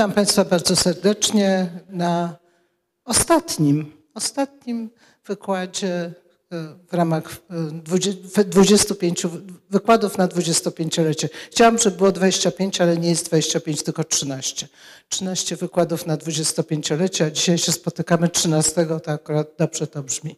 [0.00, 2.36] Witam Państwa bardzo serdecznie na
[3.04, 4.90] ostatnim, ostatnim
[5.26, 6.12] wykładzie e,
[6.88, 7.36] w ramach
[8.36, 9.26] e, 25
[9.70, 11.28] wykładów na 25-lecie.
[11.50, 14.68] Chciałam, żeby było 25, ale nie jest 25, tylko 13.
[15.08, 20.36] 13 wykładów na 25-lecie, a dzisiaj się spotykamy 13, to akurat dobrze to brzmi.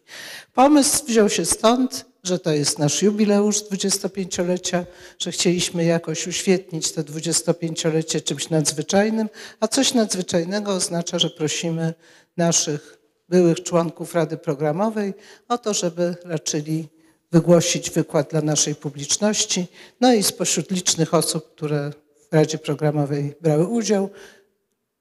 [0.54, 4.84] Pomysł wziął się stąd, że to jest nasz jubileusz 25-lecia,
[5.18, 9.28] że chcieliśmy jakoś uświetnić to 25-lecie czymś nadzwyczajnym,
[9.60, 11.94] a coś nadzwyczajnego oznacza, że prosimy
[12.36, 12.98] naszych
[13.28, 15.14] byłych członków Rady Programowej
[15.48, 16.88] o to, żeby raczyli
[17.32, 19.66] wygłosić wykład dla naszej publiczności.
[20.00, 21.92] No i spośród licznych osób, które
[22.30, 24.10] w Radzie Programowej brały udział,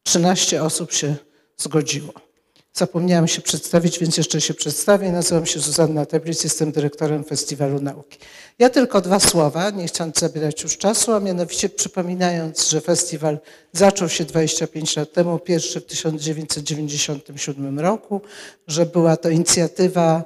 [0.04, 1.16] 13 osób się
[1.58, 2.31] zgodziło.
[2.74, 5.12] Zapomniałam się przedstawić, więc jeszcze się przedstawię.
[5.12, 8.20] Nazywam się Zuzanna Teblic, jestem dyrektorem Festiwalu Nauki.
[8.60, 13.40] Ja tylko dwa słowa, nie chcąc zabierać już czasu, a mianowicie przypominając, że festiwal
[13.74, 18.22] zaczął się 25 lat temu, pierwszy w 1997 roku,
[18.68, 20.24] że była to inicjatywa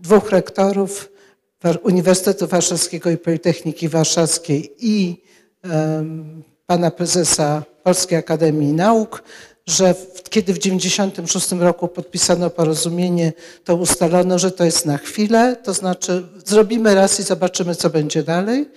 [0.00, 1.08] dwóch rektorów
[1.82, 5.22] Uniwersytetu Warszawskiego i Politechniki Warszawskiej i
[6.66, 9.22] pana prezesa Polskiej Akademii Nauk,
[9.66, 9.94] że
[10.30, 13.32] kiedy w 1996 roku podpisano porozumienie,
[13.64, 18.22] to ustalono, że to jest na chwilę, to znaczy zrobimy raz i zobaczymy, co będzie
[18.22, 18.70] dalej.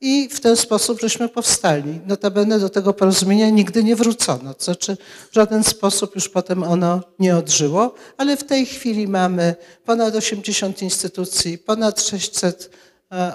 [0.00, 2.00] I w ten sposób żeśmy powstali.
[2.06, 4.96] Notabene do tego porozumienia nigdy nie wrócono, to znaczy
[5.30, 10.82] w żaden sposób już potem ono nie odżyło, ale w tej chwili mamy ponad 80
[10.82, 12.70] instytucji, ponad 600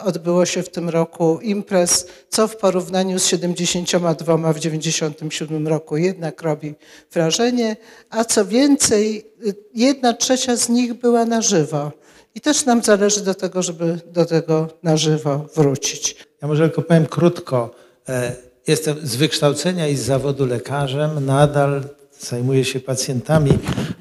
[0.06, 6.42] odbyło się w tym roku imprez, co w porównaniu z 72 w 97 roku jednak
[6.42, 6.75] robi
[7.11, 7.78] wrażenie,
[8.09, 9.31] a co więcej,
[9.73, 11.92] jedna trzecia z nich była na żywo.
[12.36, 16.16] I też nam zależy do tego, żeby do tego na żywo wrócić.
[16.41, 17.75] Ja może tylko powiem krótko.
[18.09, 18.35] E,
[18.68, 21.84] jestem z wykształcenia i z zawodu lekarzem, nadal
[22.19, 23.52] zajmuję się pacjentami,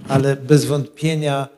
[0.09, 1.49] ale bez wątpienia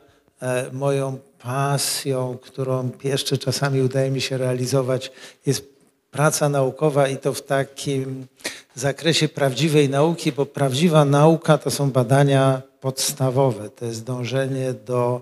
[0.41, 5.11] e, moją pasją, którą jeszcze czasami udaje mi się realizować,
[5.45, 5.79] jest
[6.11, 8.27] praca naukowa i to w takim
[8.75, 15.21] zakresie prawdziwej nauki, bo prawdziwa nauka to są badania podstawowe, to jest dążenie do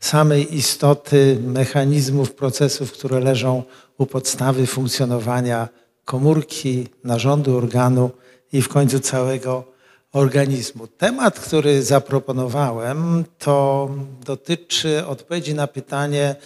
[0.00, 3.62] samej istoty mechanizmów, procesów, które leżą
[3.98, 5.68] u podstawy funkcjonowania
[6.04, 8.10] komórki, narządu, organu
[8.52, 9.75] i w końcu całego
[10.12, 10.86] organizmu.
[10.86, 13.90] Temat, który zaproponowałem, to
[14.24, 16.36] dotyczy odpowiedzi na pytanie,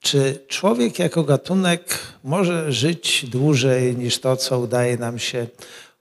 [0.00, 5.46] czy człowiek jako gatunek może żyć dłużej niż to, co udaje nam się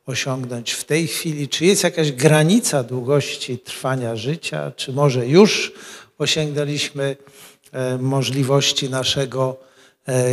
[0.05, 1.47] osiągnąć w tej chwili?
[1.49, 4.71] Czy jest jakaś granica długości trwania życia?
[4.75, 5.73] Czy może już
[6.17, 7.15] osiągnęliśmy
[7.71, 9.57] e, możliwości naszego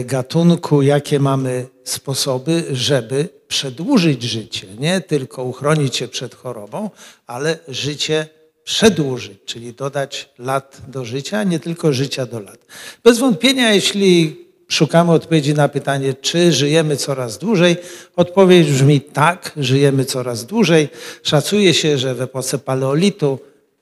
[0.05, 4.67] gatunku, jakie mamy sposoby, żeby przedłużyć życie.
[4.79, 6.91] Nie tylko uchronić się przed chorobą,
[7.27, 8.27] ale życie
[8.65, 12.59] przedłużyć, czyli dodać lat do życia, nie tylko życia do lat.
[13.05, 14.37] Bez wątpienia, jeśli
[14.69, 17.77] szukamy odpowiedzi na pytanie, czy żyjemy coraz dłużej,
[18.17, 20.89] odpowiedź brzmi tak, żyjemy coraz dłużej.
[21.23, 23.39] Szacuje się, że w epoce paleolitu,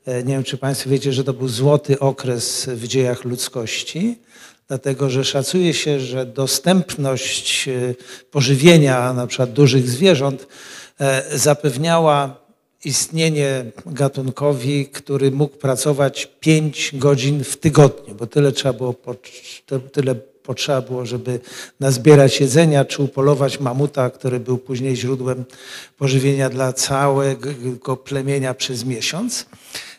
[0.07, 4.19] e, nie wiem czy Państwo wiecie, że to był złoty okres w dziejach ludzkości,
[4.69, 7.95] dlatego że szacuje się, że dostępność e,
[8.31, 10.47] pożywienia na przykład dużych zwierząt
[11.01, 12.47] e, zapewniała
[12.85, 18.95] istnienie gatunkowi, który mógł pracować 5 godzin w tygodniu, bo tyle trzeba było,
[19.93, 21.41] tyle potrzeba było, żeby
[21.81, 25.45] nazbierać jedzenia, czy upolować mamuta, który był później źródłem
[25.99, 29.47] pożywienia dla całego plemienia przez miesiąc.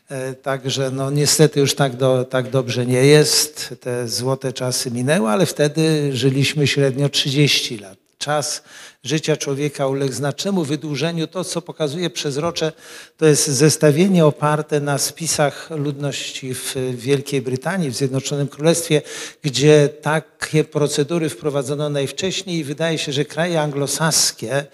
[0.09, 3.75] E, także no niestety już tak, do, tak dobrze nie jest.
[3.81, 8.06] Te złote czasy minęły, ale wtedy żyliśmy średnio 30 lat.
[8.17, 8.63] Czas
[9.03, 11.28] życia człowieka uległ znacznemu wydłużeniu.
[11.28, 12.72] To, co pokazuje przezrocze,
[13.17, 19.01] to jest zestawienie oparte na spisach ludności w Wielkiej Brytanii, w Zjednoczonym Królestwie,
[19.42, 24.65] gdzie takie procedury wprowadzono najwcześniej i wydaje się, że kraje anglosaskie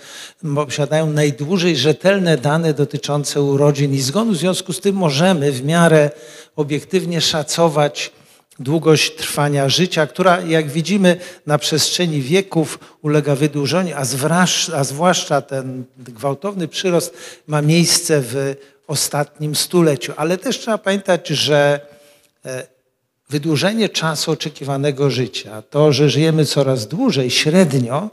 [0.56, 4.31] posiadają najdłużej rzetelne dane dotyczące urodzin i zgonu.
[4.31, 6.12] W związku z tym możemy w miarę
[6.56, 8.12] obiektywnie szacować
[8.59, 14.45] długość trwania życia, która, jak widzimy, na przestrzeni wieków ulega wydłużeniu, a,
[14.75, 17.13] a zwłaszcza ten gwałtowny przyrost
[17.47, 18.55] ma miejsce w
[18.88, 20.13] ostatnim stuleciu.
[20.17, 21.79] Ale też trzeba pamiętać, że
[22.45, 22.72] e,
[23.29, 28.09] wydłużenie czasu oczekiwanego życia, to, że żyjemy coraz dłużej, średnio,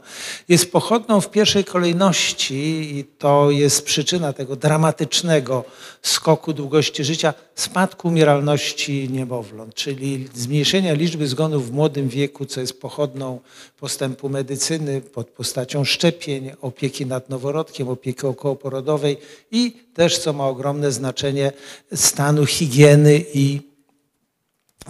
[0.49, 2.53] jest pochodną w pierwszej kolejności
[2.97, 5.63] i to jest przyczyna tego dramatycznego
[6.01, 12.81] skoku długości życia, spadku umieralności niemowląt, czyli zmniejszenia liczby zgonów w młodym wieku, co jest
[12.81, 13.39] pochodną
[13.79, 19.17] postępu medycyny pod postacią szczepień, opieki nad noworodkiem, opieki okołoporodowej
[19.51, 21.51] i też, co ma ogromne znaczenie,
[21.93, 23.70] stanu higieny i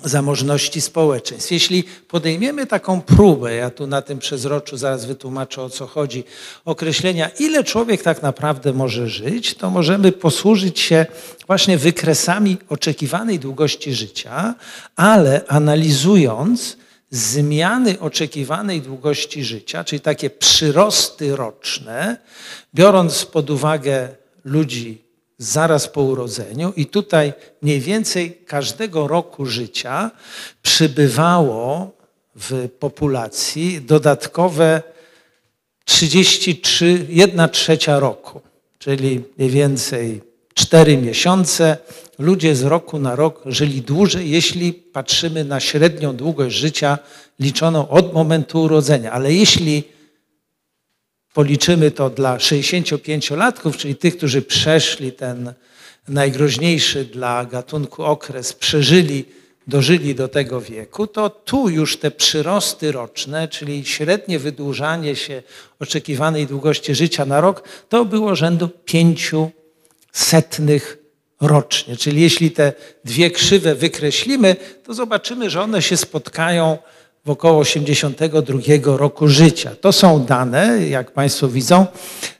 [0.03, 1.51] zamożności społeczeństw.
[1.51, 6.23] Jeśli podejmiemy taką próbę, ja tu na tym przezroczu zaraz wytłumaczę o co chodzi,
[6.65, 11.05] określenia, ile człowiek tak naprawdę może żyć, to możemy posłużyć się
[11.47, 14.55] właśnie wykresami oczekiwanej długości życia,
[14.95, 16.77] ale analizując
[17.09, 22.17] zmiany oczekiwanej długości życia, czyli takie przyrosty roczne,
[22.75, 24.09] biorąc pod uwagę
[24.43, 25.10] ludzi
[25.41, 30.11] zaraz po urodzeniu i tutaj mniej więcej każdego roku życia
[30.61, 31.91] przybywało
[32.35, 34.81] w populacji dodatkowe
[35.85, 38.41] 33, 1 trzecia roku,
[38.79, 40.21] czyli mniej więcej
[40.53, 41.77] 4 miesiące.
[42.19, 46.97] Ludzie z roku na rok żyli dłużej, jeśli patrzymy na średnią długość życia
[47.39, 49.11] liczoną od momentu urodzenia.
[49.11, 49.83] Ale jeśli
[51.33, 55.53] policzymy to dla 65-latków, czyli tych, którzy przeszli ten
[56.07, 59.25] najgroźniejszy dla gatunku okres, przeżyli,
[59.67, 65.43] dożyli do tego wieku, to tu już te przyrosty roczne, czyli średnie wydłużanie się
[65.79, 69.51] oczekiwanej długości życia na rok, to było rzędu pięciu
[70.11, 70.97] setnych
[71.41, 71.97] rocznie.
[71.97, 72.73] Czyli jeśli te
[73.05, 76.77] dwie krzywe wykreślimy, to zobaczymy, że one się spotkają
[77.25, 79.71] w około 82 roku życia.
[79.81, 81.85] To są dane, jak Państwo widzą,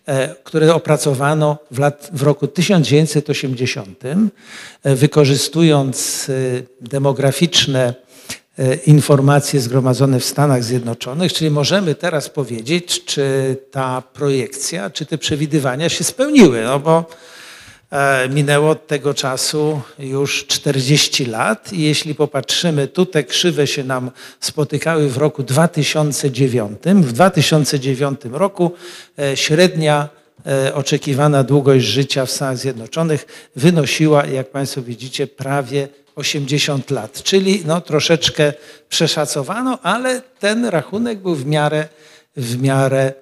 [0.05, 4.03] e, które opracowano w, lat, w roku 1980,
[4.83, 6.33] e, wykorzystując e,
[6.81, 7.93] demograficzne
[8.85, 15.89] informacje zgromadzone w Stanach Zjednoczonych, czyli możemy teraz powiedzieć, czy ta projekcja, czy te przewidywania
[15.89, 17.05] się spełniły, no bo
[18.29, 24.11] minęło od tego czasu już 40 lat i jeśli popatrzymy, tu te krzywe się nam
[24.39, 26.81] spotykały w roku 2009.
[26.83, 28.71] W 2009 roku
[29.19, 30.09] e, średnia
[30.45, 37.63] e, oczekiwana długość życia w Stanach Zjednoczonych wynosiła, jak Państwo widzicie, prawie 80 lat, czyli
[37.65, 38.53] no, troszeczkę
[38.89, 41.88] przeszacowano, ale ten rachunek był w miarę,
[42.38, 43.13] w miarę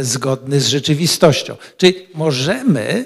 [0.00, 1.56] zgodny z rzeczywistością.
[1.76, 3.04] Czyli możemy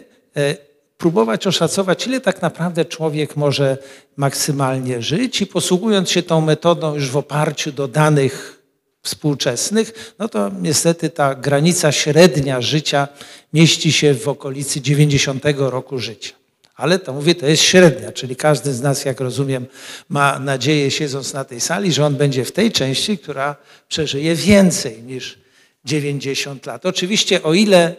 [0.99, 3.79] próbować oszacować, ile tak naprawdę człowiek może
[4.17, 8.63] maksymalnie żyć i posługując się tą metodą już w oparciu do danych
[9.03, 13.09] współczesnych, no to niestety ta granica średnia życia
[13.53, 16.35] mieści się w okolicy 90 roku życia.
[16.77, 19.67] Ale to mówię, to jest średnia, czyli każdy z nas, jak rozumiem,
[20.09, 23.57] ma nadzieję, siedząc na tej sali, że on będzie w tej części, która
[23.89, 25.39] przeżyje więcej niż
[25.85, 26.87] 90 lat.
[26.87, 27.95] Oczywiście, o ile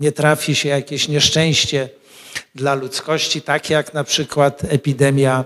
[0.00, 1.88] nie trafi się jakieś nieszczęście,
[2.54, 5.44] dla ludzkości, takie jak na przykład epidemia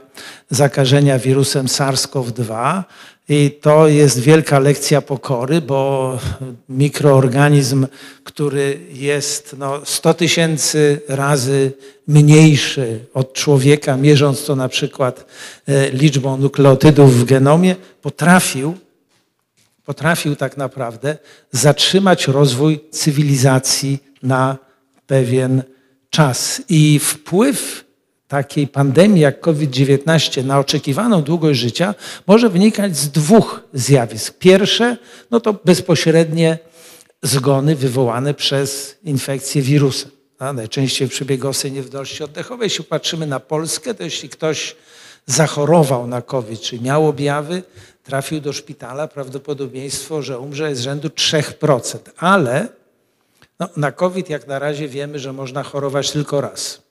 [0.51, 2.83] zakażenia wirusem SARS-CoV-2.
[3.29, 6.19] I to jest wielka lekcja pokory, bo
[6.69, 7.87] mikroorganizm,
[8.25, 11.73] który jest no, 100 tysięcy razy
[12.07, 15.27] mniejszy od człowieka, mierząc to na przykład
[15.67, 18.75] e, liczbą nukleotydów w genomie, potrafił,
[19.85, 21.17] potrafił tak naprawdę
[21.51, 24.57] zatrzymać rozwój cywilizacji na
[25.07, 25.63] pewien
[26.11, 27.85] czas i wpływ
[28.29, 31.95] takiej pandemii jak COVID-19 na oczekiwaną długość życia
[32.27, 34.39] może wynikać z dwóch zjawisk.
[34.39, 34.97] Pierwsze,
[35.31, 36.59] no to bezpośrednie
[37.23, 40.11] zgony wywołane przez infekcję wirusem.
[40.39, 42.67] A najczęściej w przebiegu niewydolności oddechowej.
[42.67, 44.77] Jeśli patrzymy na Polskę, to jeśli ktoś
[45.27, 47.63] zachorował na COVID, czy miał objawy,
[48.05, 51.99] trafił do szpitala, prawdopodobieństwo, że umrze jest rzędu 3%.
[52.17, 52.69] Ale
[53.61, 56.89] no, na COVID jak na razie wiemy, że można chorować tylko raz.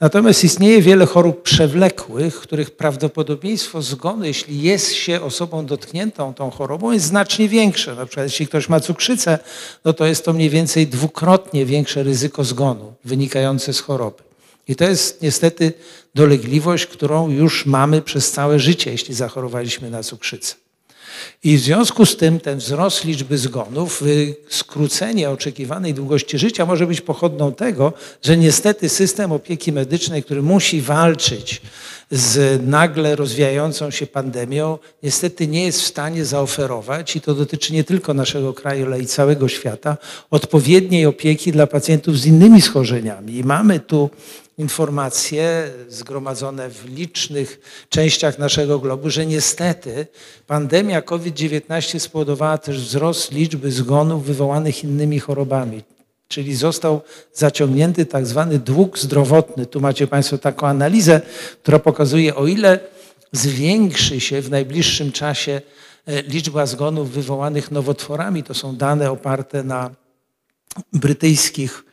[0.00, 6.92] Natomiast istnieje wiele chorób przewlekłych, których prawdopodobieństwo zgonu, jeśli jest się osobą dotkniętą tą chorobą,
[6.92, 7.94] jest znacznie większe.
[7.94, 9.38] Na przykład jeśli ktoś ma cukrzycę,
[9.84, 14.22] no to jest to mniej więcej dwukrotnie większe ryzyko zgonu wynikające z choroby.
[14.68, 15.72] I to jest niestety
[16.14, 20.54] dolegliwość, którą już mamy przez całe życie, jeśli zachorowaliśmy na cukrzycę.
[21.44, 26.86] I w związku z tym ten wzrost liczby zgonów, y, skrócenie oczekiwanej długości życia może
[26.86, 31.62] być pochodną tego, że niestety system opieki medycznej, który musi walczyć
[32.10, 37.84] z nagle rozwijającą się pandemią, niestety nie jest w stanie zaoferować, i to dotyczy nie
[37.84, 39.96] tylko naszego kraju, ale i całego świata,
[40.30, 43.36] odpowiedniej opieki dla pacjentów z innymi schorzeniami.
[43.36, 44.10] I mamy tu
[44.58, 50.06] informacje zgromadzone w licznych częściach naszego globu, że niestety
[50.46, 55.82] pandemia COVID-19 spowodowała też wzrost liczby zgonów wywołanych innymi chorobami.
[56.28, 57.00] Czyli został
[57.34, 59.66] zaciągnięty tak zwany dług zdrowotny.
[59.66, 61.20] Tu macie Państwo taką analizę,
[61.62, 62.80] która pokazuje, o ile
[63.32, 65.60] zwiększy się w najbliższym czasie
[66.06, 68.42] e, liczba zgonów wywołanych nowotworami.
[68.42, 69.90] To są dane oparte na
[70.92, 71.84] brytyjskich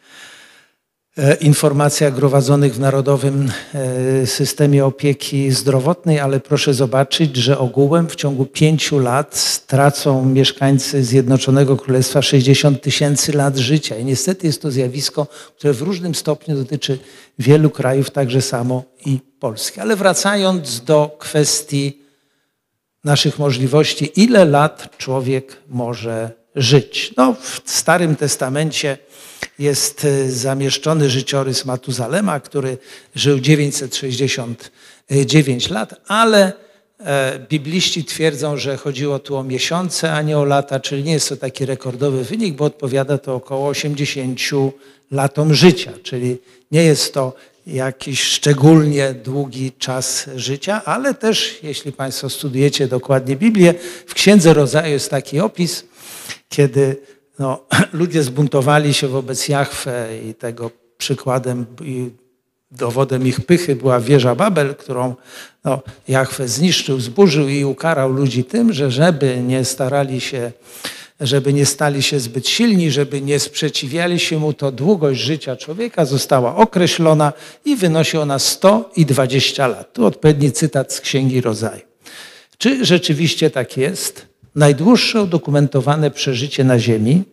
[1.42, 8.46] informacjach gromadzonych w Narodowym e, Systemie Opieki Zdrowotnej, ale proszę zobaczyć, że ogółem w ciągu
[8.46, 13.98] pięciu lat stracą mieszkańcy Zjednoczonego Królestwa 60 tysięcy lat życia.
[13.98, 16.98] I niestety jest to zjawisko, które w różnym stopniu dotyczy
[17.40, 19.80] wielu krajów, także samo i Polski.
[19.80, 22.02] Ale wracając do kwestii
[23.04, 27.14] naszych możliwości, ile lat człowiek może żyć?
[27.18, 28.98] No, w Starym Testamencie
[29.60, 32.78] jest e, zamieszczony życiorys Matuzalema, który
[33.16, 36.54] żył 969 lat, ale
[37.00, 41.30] e, bibliści twierdzą, że chodziło tu o miesiące, a nie o lata, czyli nie jest
[41.30, 44.40] to taki rekordowy wynik, bo odpowiada to około 80
[45.12, 46.38] latom życia, czyli
[46.72, 47.34] nie jest to
[47.68, 53.74] jakiś szczególnie długi czas życia, ale też, jeśli Państwo studujecie dokładnie Biblię,
[54.08, 55.84] w Księdze Rodzaju jest taki opis,
[56.56, 56.96] kiedy
[57.40, 62.10] no, ludzie zbuntowali się wobec Jachwę i tego przykładem i
[62.72, 65.16] dowodem ich pychy była wieża Babel, którą
[65.66, 70.52] no, Jachwę zniszczył, zburzył i ukarał ludzi tym, że żeby nie starali się,
[71.20, 76.06] żeby nie stali się zbyt silni, żeby nie sprzeciwiali się mu, to długość życia człowieka
[76.06, 77.34] została określona
[77.66, 79.94] i wynosi ona 100 i 20 lat.
[79.94, 81.82] Tu odpowiedni cytat z Księgi Rodzaju.
[82.58, 84.35] Czy rzeczywiście tak jest?
[84.56, 87.24] Najdłuższe udokumentowane przeżycie na Ziemi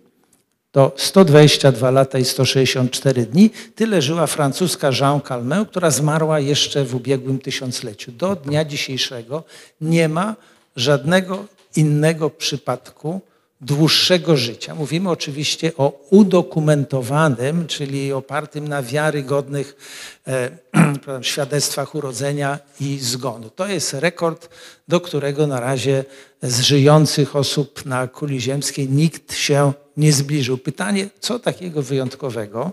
[0.73, 3.51] to 122 lata i 164 dni.
[3.75, 8.13] Tyle żyła francuska Jean Calment, która zmarła jeszcze w ubiegłym tysiącleciu.
[8.13, 9.45] Do dnia dzisiejszego
[9.81, 10.37] nie ma
[10.77, 11.45] żadnego
[11.77, 13.21] innego przypadku
[13.63, 14.75] dłuższego życia.
[14.75, 19.77] Mówimy oczywiście o udokumentowanym, czyli opartym na wiarygodnych
[20.27, 20.51] e,
[21.23, 23.51] świadectwach urodzenia i zgonu.
[23.51, 24.49] To jest rekord,
[24.89, 26.05] do którego na razie
[26.43, 30.59] z żyjących osób na kuli ziemskiej nikt się nie zbliżył.
[30.59, 32.73] Pytanie, co takiego wyjątkowego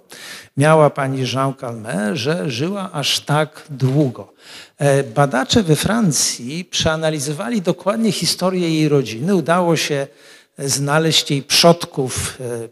[0.57, 4.33] miała pani Jean Calment, że żyła aż tak długo?
[4.77, 9.35] E, badacze we Francji przeanalizowali dokładnie historię jej rodziny.
[9.35, 10.07] Udało się
[10.65, 12.69] znaleźć jej przodków e,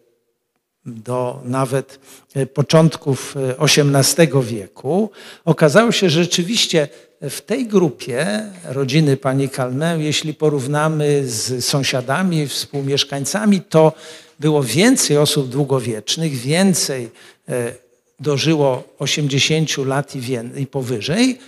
[0.86, 2.00] do nawet
[2.36, 5.12] e, początków XVIII wieku.
[5.46, 6.88] Okazało się, że rzeczywiście
[7.22, 13.94] w tej grupie rodziny pani Calment, jeśli porównamy z sąsiadami, współmieszkańcami, to
[14.40, 17.10] było więcej osób długowiecznych, więcej
[17.50, 17.74] e,
[18.20, 20.14] dożyło 80 lat
[20.56, 21.40] i, powyżej,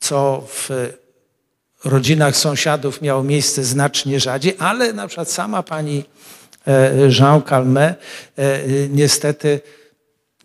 [0.00, 0.70] co w
[1.84, 6.04] rodzinach sąsiadów miało miejsce znacznie rzadziej, ale na przykład sama pani
[6.66, 7.98] e, Jean Calmet
[8.36, 9.60] e, niestety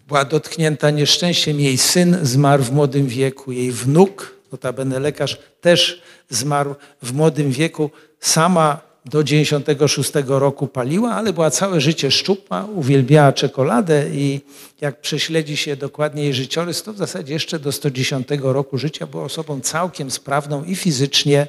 [0.08, 1.60] była dotknięta nieszczęściem.
[1.60, 7.90] Jej syn zmarł w młodym wieku, jej wnuk, notabene lekarz, też zmarł w młodym wieku.
[8.20, 14.42] Sama do 96 roku paliła, ale była całe życie szczupła, uwielbiała czekoladę i
[14.82, 19.24] jak prześledzi się dokładnie jej życiorys, to w zasadzie jeszcze do 110 roku życia była
[19.24, 21.48] osobą całkiem sprawną i fizycznie,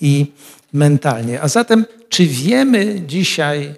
[0.00, 0.26] i
[0.72, 1.40] mentalnie.
[1.40, 3.74] A zatem, czy wiemy dzisiaj,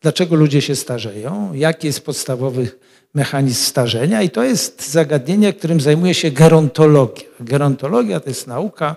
[0.00, 1.52] dlaczego ludzie się starzeją?
[1.54, 2.70] Jaki jest podstawowy
[3.14, 4.22] mechanizm starzenia?
[4.22, 7.28] I to jest zagadnienie, którym zajmuje się gerontologia.
[7.40, 8.96] Gerontologia to jest nauka,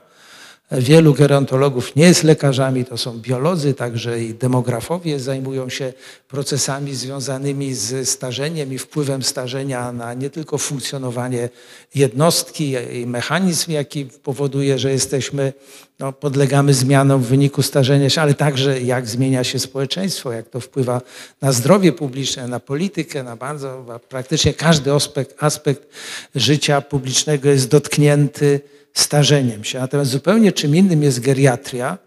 [0.72, 5.94] Wielu gerontologów nie jest lekarzami, to są biolodzy, także i demografowie zajmują się
[6.28, 11.50] procesami związanymi z starzeniem i wpływem starzenia na nie tylko funkcjonowanie
[11.96, 15.54] jednostki i mechanizm, jaki powoduje, że jesteśmy,
[16.00, 20.60] no, podlegamy zmianom w wyniku starzenia się, ale także jak zmienia się społeczeństwo, jak to
[20.60, 21.02] wpływa
[21.42, 25.88] na zdrowie publiczne, na politykę, na bardzo, praktycznie każdy aspekt, aspekt
[26.36, 28.62] życia publicznego jest dotknięty
[28.94, 29.80] starzeniem się.
[29.80, 31.98] Natomiast zupełnie czym innym jest geriatria,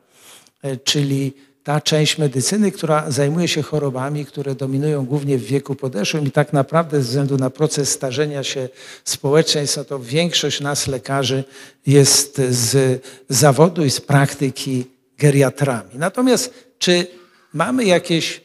[0.63, 1.33] e, czyli
[1.67, 6.53] ta część medycyny, która zajmuje się chorobami, które dominują głównie w wieku podeszłym i tak
[6.53, 8.69] naprawdę ze względu na proces starzenia się
[9.05, 11.45] społeczeństwa, to większość nas lekarzy
[11.87, 14.85] jest z zawodu i z praktyki
[15.19, 15.91] geriatrami.
[15.95, 17.07] Natomiast czy
[17.53, 18.41] mamy jakieś,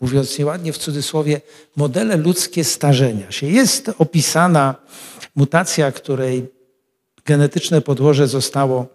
[0.00, 1.40] mówiąc nieładnie w cudzysłowie,
[1.76, 3.46] modele ludzkie starzenia się?
[3.46, 4.74] Jest opisana
[5.34, 6.46] mutacja, której
[7.24, 8.86] genetyczne podłoże zostało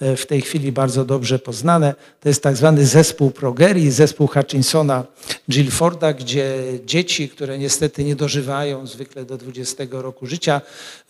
[0.00, 1.94] e, w tej chwili bardzo dobrze poznane.
[2.20, 5.04] To jest tak zwany zespół Progerii, zespół Hutchinsona
[5.50, 10.60] Gilforda, gdzie dzieci, które niestety nie dożywają zwykle do 20 roku życia,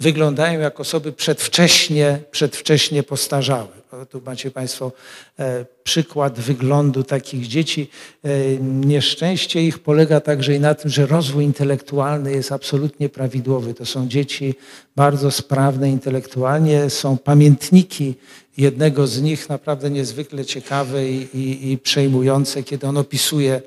[0.01, 3.80] wyglądają jak osoby przedwcześnie, przedwcześnie postarzałe.
[4.11, 4.93] Tu macie Państwo
[5.39, 7.91] e, przykład wyglądu takich dzieci.
[8.25, 8.29] E,
[8.61, 13.75] nieszczęście ich polega także i na tym, że rozwój intelektualny jest absolutnie prawidłowy.
[13.75, 14.55] To są dzieci
[14.97, 18.15] bardzo sprawne intelektualnie, są pamiętniki
[18.59, 23.63] jednego z nich naprawdę niezwykle ciekawe i, i, i przejmujące, kiedy on opisuje,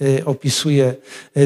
[0.00, 0.94] e, opisuje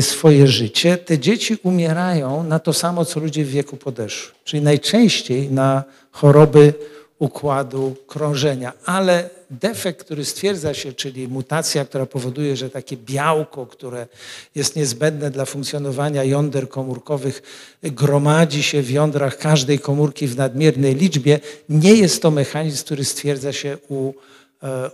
[0.01, 0.97] swoje życie.
[0.97, 6.75] Te dzieci umierają na to samo, co ludzie w wieku podeszłym, czyli najczęściej na choroby
[7.19, 8.73] układu krążenia.
[8.85, 14.07] Ale defekt, który stwierdza się, czyli mutacja, która powoduje, że takie białko, które
[14.55, 17.43] jest niezbędne dla funkcjonowania jąder komórkowych,
[17.83, 23.53] gromadzi się w jądrach każdej komórki w nadmiernej liczbie, nie jest to mechanizm, który stwierdza
[23.53, 24.13] się u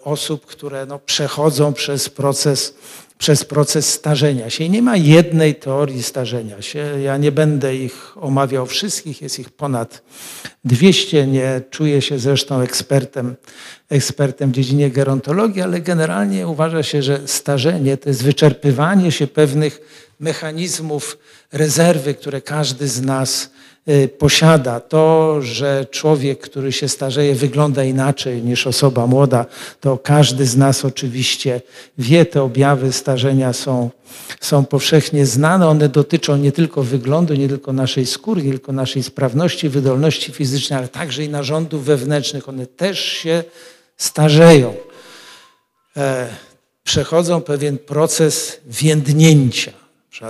[0.04, 2.75] osób, które no, przechodzą przez proces
[3.18, 4.64] przez proces starzenia się.
[4.64, 7.00] I nie ma jednej teorii starzenia się.
[7.02, 10.02] Ja nie będę ich omawiał wszystkich, jest ich ponad
[10.64, 11.26] 200.
[11.26, 13.37] Nie czuję się zresztą ekspertem,
[13.88, 19.80] ekspertem w dziedzinie gerontologii, ale generalnie uważa się, że starzenie to jest wyczerpywanie się pewnych
[20.21, 21.18] mechanizmów
[21.52, 23.50] rezerwy, które każdy z nas
[24.18, 24.80] posiada.
[24.80, 29.46] To, że człowiek, który się starzeje, wygląda inaczej niż osoba młoda,
[29.80, 31.60] to każdy z nas oczywiście
[31.98, 33.90] wie, te objawy starzenia są,
[34.40, 35.68] są powszechnie znane.
[35.68, 40.78] One dotyczą nie tylko wyglądu, nie tylko naszej skóry, nie tylko naszej sprawności, wydolności fizycznej,
[40.78, 42.48] ale także i narządów wewnętrznych.
[42.48, 43.44] One też się
[43.96, 44.74] starzeją.
[45.96, 46.28] E,
[46.84, 49.72] przechodzą pewien proces więdnięcia.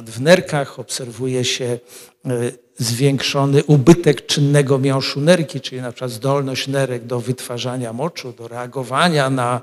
[0.06, 1.78] W nerkach obserwuje się
[2.26, 8.48] e, zwiększony ubytek czynnego miąższu nerki, czyli na przykład zdolność nerek do wytwarzania moczu, do
[8.48, 9.60] reagowania na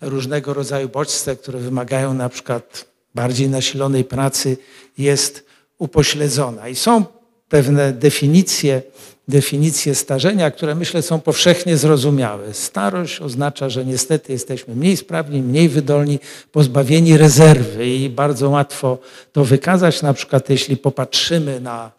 [0.00, 2.84] różnego rodzaju bodźce, które wymagają na przykład
[3.14, 4.56] bardziej nasilonej pracy,
[4.98, 5.46] jest
[5.78, 6.68] upośledzona.
[6.68, 7.04] I są
[7.48, 8.82] pewne definicje,
[9.28, 12.54] definicje starzenia, które myślę są powszechnie zrozumiałe.
[12.54, 16.18] Starość oznacza, że niestety jesteśmy mniej sprawni, mniej wydolni,
[16.52, 18.98] pozbawieni rezerwy i bardzo łatwo
[19.32, 20.02] to wykazać.
[20.02, 21.90] Na przykład jeśli popatrzymy na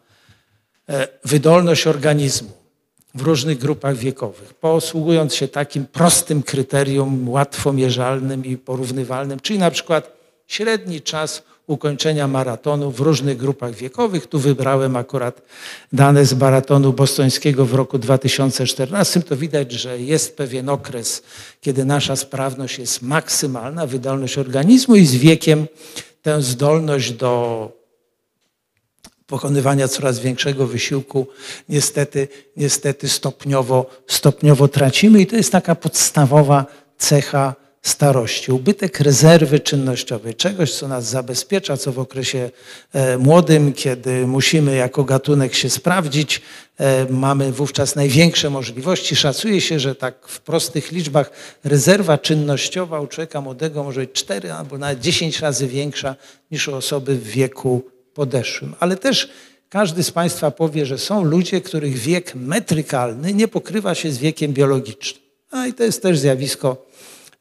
[1.25, 2.50] wydolność organizmu
[3.15, 9.72] w różnych grupach wiekowych, posługując się takim prostym kryterium, łatwo mierzalnym i porównywalnym, czyli na
[9.72, 10.12] przykład
[10.48, 14.27] średni czas ukończenia maratonu w różnych grupach wiekowych.
[14.27, 15.42] Tu wybrałem akurat
[15.94, 19.22] dane z maratonu bostońskiego w roku 2014.
[19.22, 21.24] To widać, że jest pewien okres,
[21.62, 25.68] kiedy nasza sprawność jest maksymalna, wydolność organizmu i z wiekiem
[26.22, 27.72] tę zdolność do
[29.27, 31.27] pokonywania coraz większego wysiłku
[31.70, 36.66] niestety, niestety stopniowo, stopniowo tracimy i to jest taka podstawowa
[36.98, 38.51] cecha starości.
[38.51, 42.50] Ubytek rezerwy czynnościowej, czegoś, co nas zabezpiecza, co w okresie
[42.94, 46.42] e, młodym, kiedy musimy jako gatunek się sprawdzić,
[46.79, 49.16] e, mamy wówczas największe możliwości.
[49.16, 51.31] Szacuje się, że tak w prostych liczbach
[51.63, 56.16] rezerwa czynnościowa u człowieka młodego może być 4 albo nawet 10 razy większa
[56.51, 58.75] niż u osoby w wieku podeszłym.
[58.80, 59.30] Ale też
[59.70, 64.53] każdy z Państwa powie, że są ludzie, których wiek metrykalny nie pokrywa się z wiekiem
[64.53, 65.24] biologicznym.
[65.51, 66.86] A i to jest też zjawisko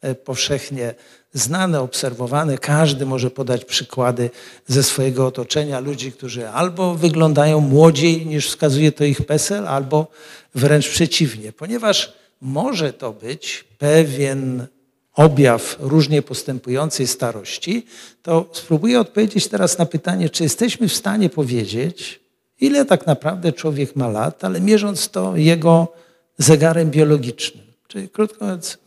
[0.00, 0.94] e, powszechnie
[1.32, 2.58] znane, obserwowane.
[2.58, 4.30] Każdy może podać przykłady
[4.66, 10.06] ze swojego otoczenia ludzi, którzy albo wyglądają młodziej niż wskazuje to ich PESEL, albo
[10.54, 14.66] wręcz przeciwnie, ponieważ może to być pewien
[15.16, 17.86] objaw różnie postępującej starości,
[18.22, 22.20] to spróbuję odpowiedzieć teraz na pytanie, czy jesteśmy w stanie powiedzieć,
[22.60, 25.92] ile tak naprawdę człowiek ma lat, ale mierząc to jego
[26.38, 27.64] zegarem biologicznym.
[27.88, 28.78] Czyli krótko mówiąc,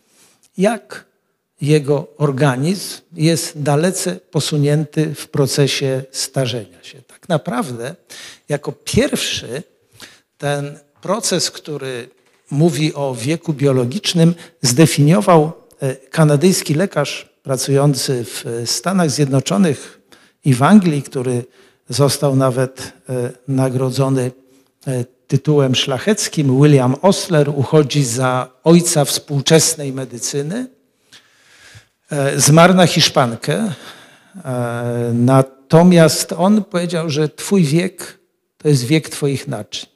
[0.57, 1.05] jak
[1.61, 7.01] jego organizm jest dalece posunięty w procesie starzenia się.
[7.01, 7.95] Tak naprawdę,
[8.49, 9.63] jako pierwszy
[10.37, 12.09] ten proces, który
[12.51, 15.58] mówi o wieku biologicznym, zdefiniował
[16.11, 19.99] kanadyjski lekarz pracujący w Stanach Zjednoczonych
[20.45, 21.45] i w Anglii, który
[21.89, 24.31] został nawet e, nagrodzony
[24.87, 30.67] e, tytułem szlacheckim, William Osler, uchodzi za ojca współczesnej medycyny.
[32.35, 33.73] Zmarł na Hiszpankę,
[35.13, 38.19] natomiast on powiedział, że Twój wiek
[38.57, 39.89] to jest wiek Twoich naczyń.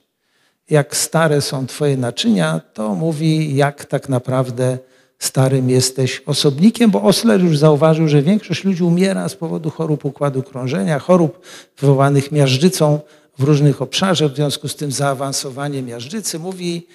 [0.70, 4.78] Jak stare są Twoje naczynia, to mówi, jak tak naprawdę
[5.20, 10.44] starym jesteś osobnikiem, bo Osler już zauważył, że większość ludzi umiera z powodu chorób układu
[10.44, 11.40] krążenia, chorób
[11.80, 13.00] wywołanych miażdżycą
[13.40, 14.32] w różnych obszarach.
[14.32, 16.88] W związku z tym zaawansowanie miażdżycy mówi,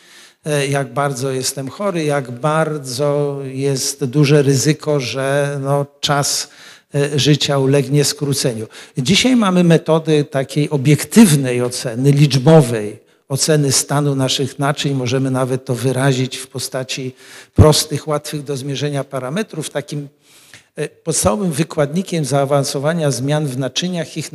[0.44, 6.48] e, jak bardzo jestem chory, jak bardzo jest duże ryzyko, że no, czas
[6.94, 8.66] e, życia ulegnie skróceniu.
[8.98, 14.94] Dzisiaj mamy metody takiej obiektywnej oceny, liczbowej oceny stanu naszych naczyń.
[14.94, 17.14] Możemy nawet to wyrazić w postaci
[17.54, 19.70] prostych, łatwych do zmierzenia parametrów.
[19.70, 20.08] Takim
[20.78, 24.30] E, podstawowym wykładnikiem zaawansowania zmian w naczyniach ich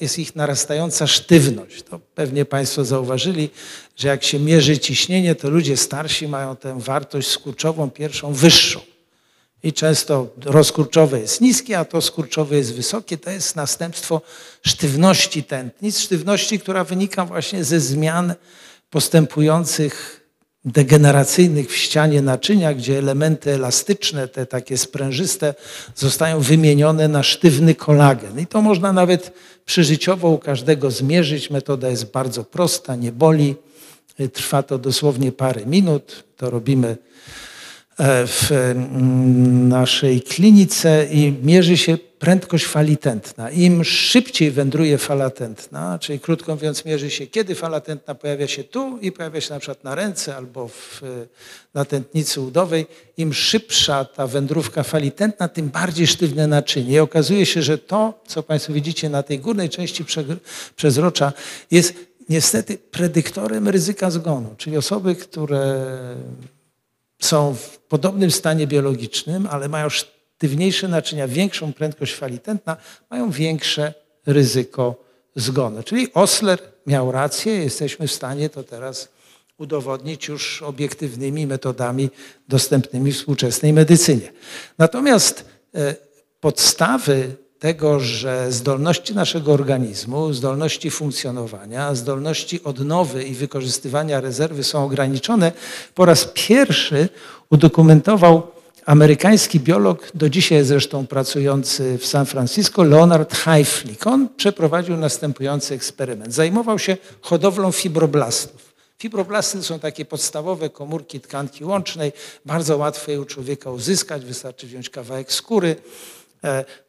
[0.00, 1.82] jest ich narastająca sztywność.
[1.82, 3.50] To pewnie Państwo zauważyli,
[3.96, 8.80] że jak się mierzy ciśnienie, to ludzie starsi mają tę wartość skurczową pierwszą wyższą.
[9.64, 13.18] I często rozkurczowe jest niskie, a to skurczowe jest wysokie.
[13.18, 14.20] To jest następstwo
[14.62, 18.34] sztywności tętnic, sztywności, która wynika właśnie ze zmian
[18.90, 20.20] postępujących
[20.64, 25.54] degeneracyjnych w ścianie naczynia, gdzie elementy elastyczne, te takie sprężyste,
[25.94, 28.40] zostają wymienione na sztywny kolagen.
[28.40, 29.32] I to można nawet
[29.64, 31.50] przyżyciowo u każdego zmierzyć.
[31.50, 33.54] Metoda jest bardzo prosta, nie boli.
[34.32, 36.24] Trwa to dosłownie parę minut.
[36.36, 36.96] To robimy
[37.98, 43.50] w mm, naszej klinice i mierzy się prędkość fali tętna.
[43.50, 48.64] Im szybciej wędruje fala tętna, czyli krótko mówiąc mierzy się, kiedy fala tętna pojawia się
[48.64, 51.02] tu i pojawia się na przykład na ręce albo w,
[51.74, 56.92] na tętnicy udowej, im szybsza ta wędrówka fali tętna, tym bardziej sztywne naczynie.
[56.92, 60.04] I okazuje się, że to, co Państwo widzicie na tej górnej części
[60.76, 61.32] przezrocza,
[61.70, 61.94] jest
[62.28, 65.86] niestety predyktorem ryzyka zgonu, czyli osoby, które
[67.20, 72.76] są w podobnym stanie biologicznym, ale mają sztywniejsze naczynia, większą prędkość fali tętna,
[73.10, 73.94] mają większe
[74.26, 75.04] ryzyko
[75.36, 75.82] zgonu.
[75.82, 79.08] Czyli Osler miał rację, jesteśmy w stanie to teraz
[79.58, 82.10] udowodnić już obiektywnymi metodami
[82.48, 84.32] dostępnymi w współczesnej medycynie.
[84.78, 85.94] Natomiast e,
[86.40, 95.52] podstawy tego, że zdolności naszego organizmu, zdolności funkcjonowania, zdolności odnowy i wykorzystywania rezerwy są ograniczone,
[95.94, 97.08] po raz pierwszy
[97.50, 98.46] udokumentował
[98.86, 104.06] amerykański biolog, do dzisiaj zresztą pracujący w San Francisco, Leonard Heiflik.
[104.06, 106.34] On przeprowadził następujący eksperyment.
[106.34, 108.74] Zajmował się hodowlą fibroblastów.
[108.98, 112.12] Fibroblasty są takie podstawowe komórki tkanki łącznej,
[112.44, 115.76] bardzo łatwo je u człowieka uzyskać, wystarczy wziąć kawałek skóry,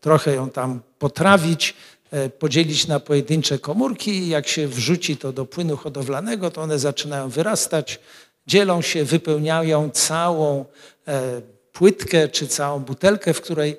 [0.01, 1.73] trochę ją tam potrawić,
[2.11, 6.79] e, podzielić na pojedyncze komórki i jak się wrzuci to do płynu hodowlanego, to one
[6.79, 7.99] zaczynają wyrastać,
[8.47, 10.65] dzielą się, wypełniają całą
[11.07, 11.41] e,
[11.73, 13.77] płytkę czy całą butelkę, w której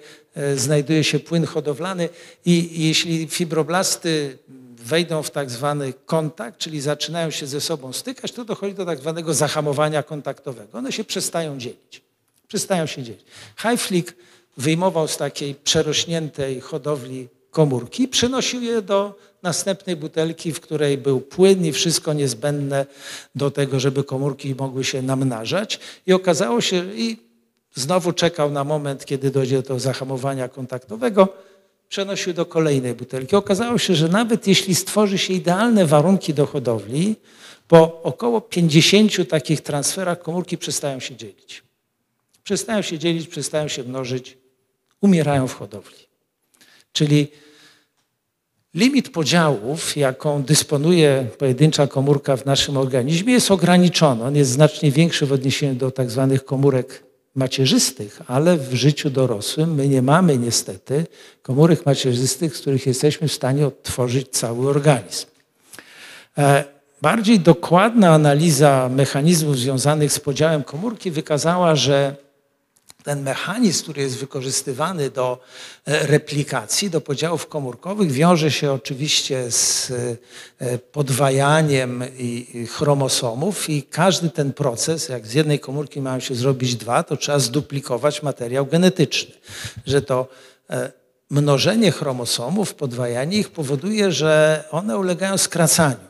[0.57, 2.09] znajduje się płyn hodowlany
[2.45, 4.39] i jeśli fibroblasty
[4.87, 8.99] wejdą w tak zwany kontakt, czyli zaczynają się ze sobą stykać, to dochodzi do tak
[8.99, 10.79] zwanego zahamowania kontaktowego.
[10.79, 12.03] One się przestają dzielić.
[12.49, 13.25] Przestają się dzielić.
[13.57, 14.17] Heiflik
[14.57, 21.65] wyjmował z takiej przerośniętej hodowli komórki, przynosił je do następnej butelki, w której był płyn
[21.65, 22.87] i wszystko niezbędne
[23.35, 25.81] do tego, żeby komórki mogły się namnażać.
[26.07, 27.17] I okazało się, i
[27.75, 31.29] znowu czekał na moment, kiedy dojdzie do zahamowania kontaktowego,
[31.89, 33.37] przenosił do kolejnej butelki.
[33.37, 37.17] Okazało się, że nawet jeśli stworzy się idealne warunki do hodowli,
[37.69, 41.63] po około 50 takich transferach komórki przestają się dzielić.
[42.45, 44.39] Przestają się dzielić, przestają się mnożyć
[45.07, 45.97] umierają w hodowli.
[46.93, 47.29] Czyli
[48.75, 54.25] limit podziałów, jaką dysponuje pojedyncza komórka w naszym organizmie, jest ograniczony.
[54.25, 57.03] On jest znacznie większy w odniesieniu do tak zwanych komórek
[57.35, 61.07] macierzystych, ale w życiu dorosłym my nie mamy niestety
[61.43, 65.27] komórek macierzystych, z których jesteśmy w stanie odtworzyć cały organizm.
[66.39, 66.65] E,
[67.03, 72.26] bardziej dokładna analiza mechanizmów związanych z podziałem komórki wykazała, że
[73.07, 75.39] ten mechanizm, który jest wykorzystywany do
[75.85, 79.93] e, replikacji, do podziałów komórkowych, wiąże się oczywiście z
[80.59, 82.05] e, podwajaniem
[82.69, 87.39] chromosomów i każdy ten proces, jak z jednej komórki mają się zrobić dwa, to trzeba
[87.39, 89.35] zduplikować materiał genetyczny.
[89.87, 90.29] Że to
[90.71, 90.93] e,
[91.31, 96.07] mnożenie chromosomów, podwajanie ich powoduje, że one ulegają skracaniu.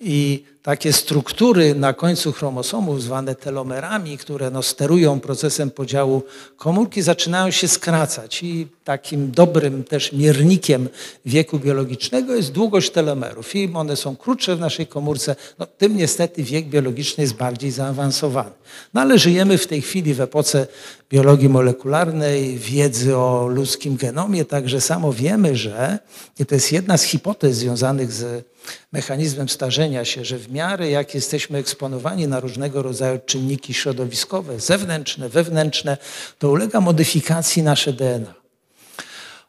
[0.00, 6.22] I takie struktury na końcu chromosomów, zwane telomerami, które no, sterują procesem podziału
[6.56, 8.42] komórki, zaczynają się skracać.
[8.42, 10.88] I takim dobrym też miernikiem
[11.26, 13.54] wieku biologicznego jest długość telomerów.
[13.54, 18.50] Im one są krótsze w naszej komórce, no, tym niestety wiek biologiczny jest bardziej zaawansowany.
[18.94, 20.66] No ale żyjemy w tej chwili w epoce
[21.10, 25.98] biologii molekularnej, wiedzy o ludzkim genomie, także samo wiemy, że
[26.38, 28.44] i to jest jedna z hipotez związanych z
[28.92, 35.28] mechanizmem starzenia się, że w miarę jak jesteśmy eksponowani na różnego rodzaju czynniki środowiskowe, zewnętrzne,
[35.28, 35.96] wewnętrzne,
[36.38, 38.34] to ulega modyfikacji nasze DNA.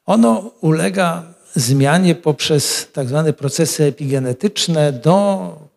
[0.05, 5.67] Ono ulega zmianie poprzez tak zwane procesy epigenetyczne do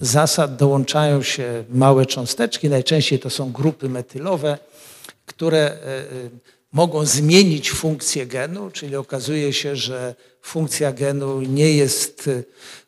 [0.00, 4.58] zasad dołączają się małe cząsteczki, najczęściej to są grupy metylowe,
[5.26, 6.06] które e, e,
[6.76, 12.30] mogą zmienić funkcję genu, czyli okazuje się, że funkcja genu nie jest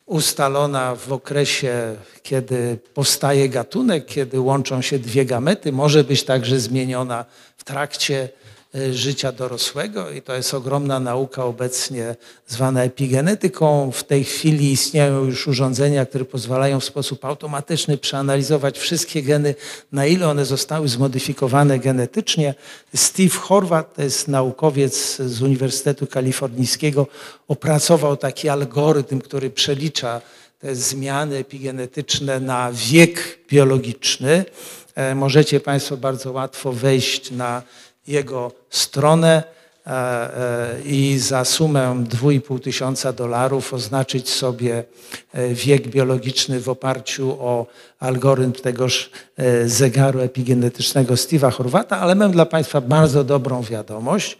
[0.07, 7.24] ustalona w okresie, kiedy powstaje gatunek, kiedy łączą się dwie gamety, może być także zmieniona
[7.57, 8.47] w trakcie Y,
[8.92, 13.92] życia dorosłego i to jest ogromna nauka obecnie zwana epigenetyką.
[13.92, 19.54] W tej chwili istnieją już urządzenia, które pozwalają w sposób automatyczny przeanalizować wszystkie geny,
[19.92, 22.54] na ile one zostały zmodyfikowane genetycznie.
[22.94, 27.07] Steve Horvath, to jest naukowiec z Uniwersytetu Kalifornijskiego,
[27.48, 30.20] opracował taki algorytm, który przelicza
[30.59, 34.44] te zmiany epigenetyczne na wiek biologiczny.
[34.94, 37.62] E, możecie Państwo bardzo łatwo wejść na
[38.09, 39.42] jego stronę
[39.87, 44.85] e, e, i za sumę 2,5 tysiąca dolarów oznaczyć sobie
[45.33, 47.66] e, wiek biologiczny w oparciu o
[48.01, 49.11] algorytm tegoż
[49.66, 54.38] zegaru epigenetycznego Steve'a Horwata, ale mam dla Państwa bardzo dobrą wiadomość.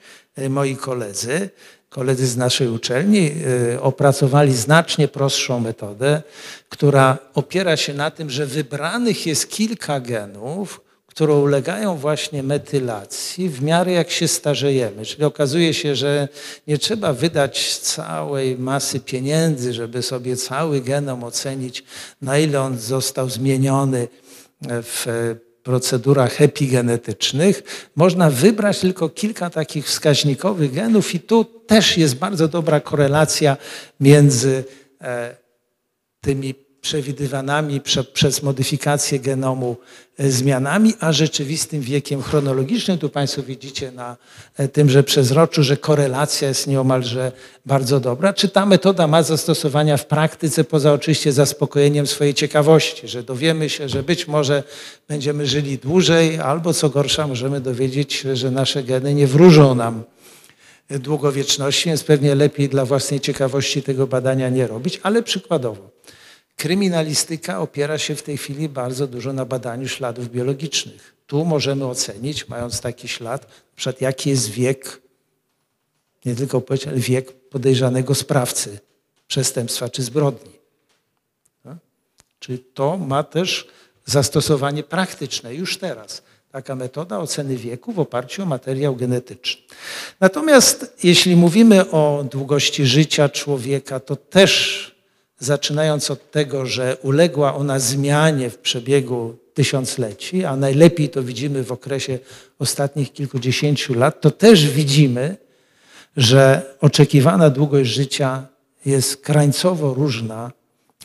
[0.49, 1.51] Moi koledzy,
[1.89, 3.33] koledzy z naszej uczelni
[3.81, 6.23] opracowali znacznie prostszą metodę,
[6.69, 13.63] która opiera się na tym, że wybranych jest kilka genów, które ulegają właśnie metylacji w
[13.63, 15.07] miarę jak się starzejemy.
[15.07, 16.29] Czyli okazuje się, że
[16.67, 21.85] nie trzeba wydać całej masy pieniędzy, żeby sobie cały genom ocenić,
[22.23, 24.09] na ile on został zmieniony
[24.63, 25.07] w
[25.63, 27.63] procedurach epigenetycznych.
[27.97, 33.57] Można wybrać tylko kilka takich wskaźnikowych genów i tu też jest bardzo dobra korelacja
[34.01, 34.65] między
[35.01, 35.37] e,
[36.21, 39.77] tymi przewidywanymi prze, przez modyfikację genomu
[40.19, 42.99] e, zmianami, a rzeczywistym wiekiem chronologicznym.
[42.99, 44.17] Tu Państwo widzicie na
[44.57, 47.33] e, tymże przezroczu, że korelacja jest nieomalże
[47.67, 48.33] bardzo dobra.
[48.33, 53.89] Czy ta metoda ma zastosowania w praktyce, poza oczywiście zaspokojeniem swojej ciekawości, że dowiemy się,
[53.89, 54.63] że być może
[55.09, 60.03] będziemy żyli dłużej, albo co gorsza, możemy dowiedzieć się, że nasze geny nie wróżą nam
[60.91, 65.91] długowieczności, więc pewnie lepiej dla własnej ciekawości tego badania nie robić, ale przykładowo.
[66.59, 71.15] Kryminalistyka opiera się w tej chwili bardzo dużo na badaniu śladów biologicznych.
[71.27, 75.01] Tu możemy ocenić, mając taki ślad, na jaki jest wiek,
[76.25, 78.79] nie tylko powiedzieć, ale wiek podejrzanego sprawcy
[79.29, 80.53] przestępstwa czy zbrodni.
[81.65, 81.77] No?
[82.39, 83.69] Czyli to ma też
[84.05, 86.23] zastosowanie praktyczne już teraz.
[86.53, 89.63] Taka metoda oceny wieku w oparciu o materiał genetyczny.
[90.21, 94.88] Natomiast jeśli mówimy o długości życia człowieka, to też
[95.39, 101.73] zaczynając od tego, że uległa ona zmianie w przebiegu tysiącleci, a najlepiej to widzimy w
[101.73, 102.19] okresie
[102.59, 105.37] ostatnich kilkudziesięciu lat, to też widzimy,
[106.17, 108.47] że oczekiwana długość życia
[108.87, 110.53] jest krańcowo różna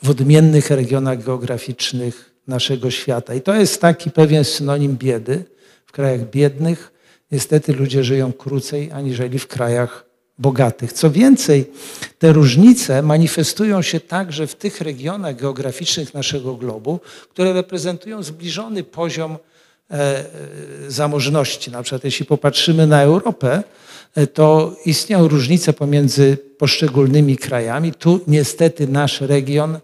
[0.03, 3.33] w odmiennych regionach geograficznych naszego świata.
[3.33, 5.45] I to jest taki pewien synonim biedy.
[5.85, 6.91] W krajach biednych
[7.31, 10.05] niestety ludzie żyją krócej aniżeli w krajach
[10.39, 10.93] bogatych.
[10.93, 11.71] Co więcej,
[12.19, 19.37] te różnice manifestują się także w tych regionach geograficznych naszego globu, które reprezentują zbliżony poziom
[19.91, 20.25] e, e,
[20.87, 21.71] zamożności.
[21.71, 23.63] Na przykład jeśli popatrzymy na Europę,
[24.15, 27.93] e, to istnieją różnice pomiędzy poszczególnymi krajami.
[27.93, 29.79] Tu niestety nasz region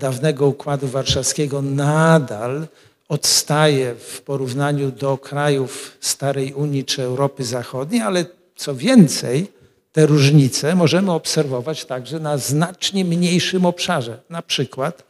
[0.00, 2.66] dawnego Układu Warszawskiego nadal
[3.08, 8.24] odstaje w porównaniu do krajów starej Unii czy Europy Zachodniej, ale
[8.60, 9.52] co więcej,
[9.92, 14.18] te różnice możemy obserwować także na znacznie mniejszym obszarze.
[14.30, 15.04] Na przykład,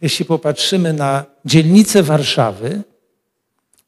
[0.00, 2.82] jeśli popatrzymy na dzielnicę Warszawy,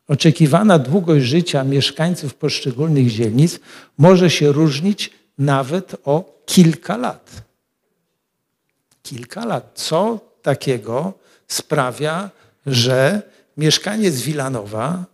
[0.08, 3.60] oczekiwana długość życia mieszkańców poszczególnych dzielnic
[3.98, 7.30] może się różnić nawet o kilka lat.
[9.02, 9.70] Kilka lat.
[9.74, 11.12] Co takiego
[11.48, 12.30] sprawia,
[12.66, 13.22] że
[13.56, 15.04] mieszkaniec Wilanowa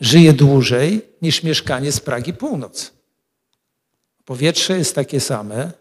[0.00, 2.99] żyje dłużej niż mieszkaniec Pragi Północ?
[4.24, 5.72] Powietrze jest takie same,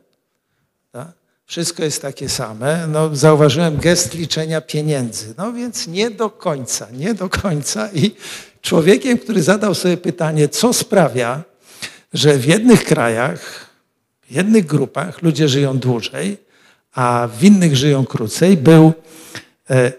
[0.91, 1.07] tak?
[1.45, 2.87] wszystko jest takie same.
[2.87, 5.33] No, zauważyłem gest liczenia pieniędzy.
[5.37, 7.89] No więc nie do końca, nie do końca.
[7.93, 8.11] I
[8.61, 11.43] człowiekiem, który zadał sobie pytanie, co sprawia,
[12.13, 13.69] że w jednych krajach,
[14.21, 16.37] w jednych grupach ludzie żyją dłużej,
[16.93, 18.93] a w innych żyją krócej, był
[19.69, 19.91] e,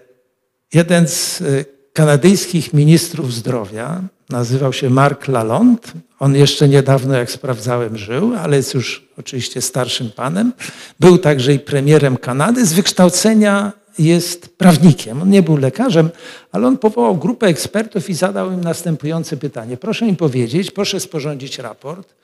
[0.73, 1.45] jeden z e,
[1.93, 5.89] kanadyjskich ministrów zdrowia, nazywał się Mark Lalonde.
[6.19, 10.53] On jeszcze niedawno, jak sprawdzałem, żył, ale jest już oczywiście starszym panem.
[11.01, 12.67] Był także i premierem Kanady.
[12.67, 15.23] Z wykształcenia jest prawnikiem.
[15.23, 16.11] On nie był lekarzem,
[16.53, 19.77] ale on powołał grupę ekspertów i zadał im następujące pytanie.
[19.77, 22.15] Proszę mi powiedzieć, proszę sporządzić raport,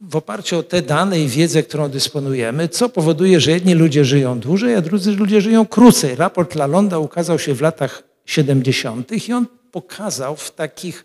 [0.00, 4.40] w oparciu o te dane i wiedzę, którą dysponujemy, co powoduje, że jedni ludzie żyją
[4.40, 6.16] dłużej, a drudzy ludzie żyją krócej.
[6.16, 9.28] Raport Lalonda ukazał się w latach 70.
[9.28, 11.04] i on pokazał w takich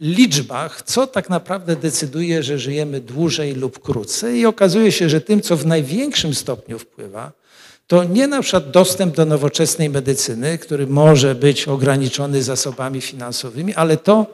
[0.00, 4.38] liczbach, co tak naprawdę decyduje, że żyjemy dłużej lub krócej.
[4.38, 7.32] I okazuje się, że tym, co w największym stopniu wpływa,
[7.86, 13.96] to nie na przykład dostęp do nowoczesnej medycyny, który może być ograniczony zasobami finansowymi, ale
[13.96, 14.26] to,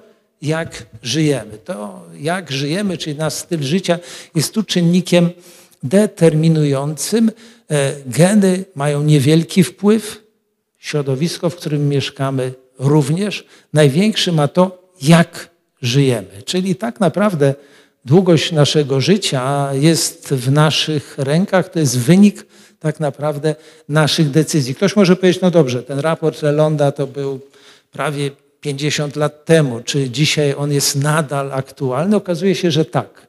[0.42, 1.58] jak żyjemy.
[1.64, 3.98] To, jak żyjemy, czyli nasz styl życia
[4.34, 5.30] jest tu czynnikiem
[5.82, 7.30] determinującym.
[7.70, 10.22] E, geny mają niewielki wpływ,
[10.78, 13.46] środowisko, w którym mieszkamy również.
[13.72, 15.50] Największy ma to, jak
[15.82, 16.42] żyjemy.
[16.44, 17.54] Czyli tak naprawdę
[18.04, 22.46] długość naszego życia jest w naszych rękach, to jest wynik
[22.80, 23.54] tak naprawdę
[23.88, 24.74] naszych decyzji.
[24.74, 27.40] Ktoś może powiedzieć, no dobrze, ten raport Lelonda to był
[27.92, 32.16] prawie 50 lat temu, czy dzisiaj on jest nadal aktualny?
[32.16, 33.26] Okazuje się, że tak.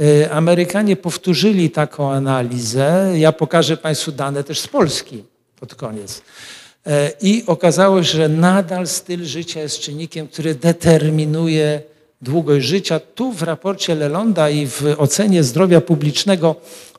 [0.00, 3.12] E, Amerykanie powtórzyli taką analizę.
[3.16, 5.24] Ja pokażę Państwu dane też z Polski
[5.60, 6.22] pod koniec.
[6.86, 11.82] E, I okazało się, że nadal styl życia jest czynnikiem, który determinuje
[12.22, 13.00] długość życia.
[13.00, 16.56] Tu w raporcie Lelonda i w ocenie zdrowia publicznego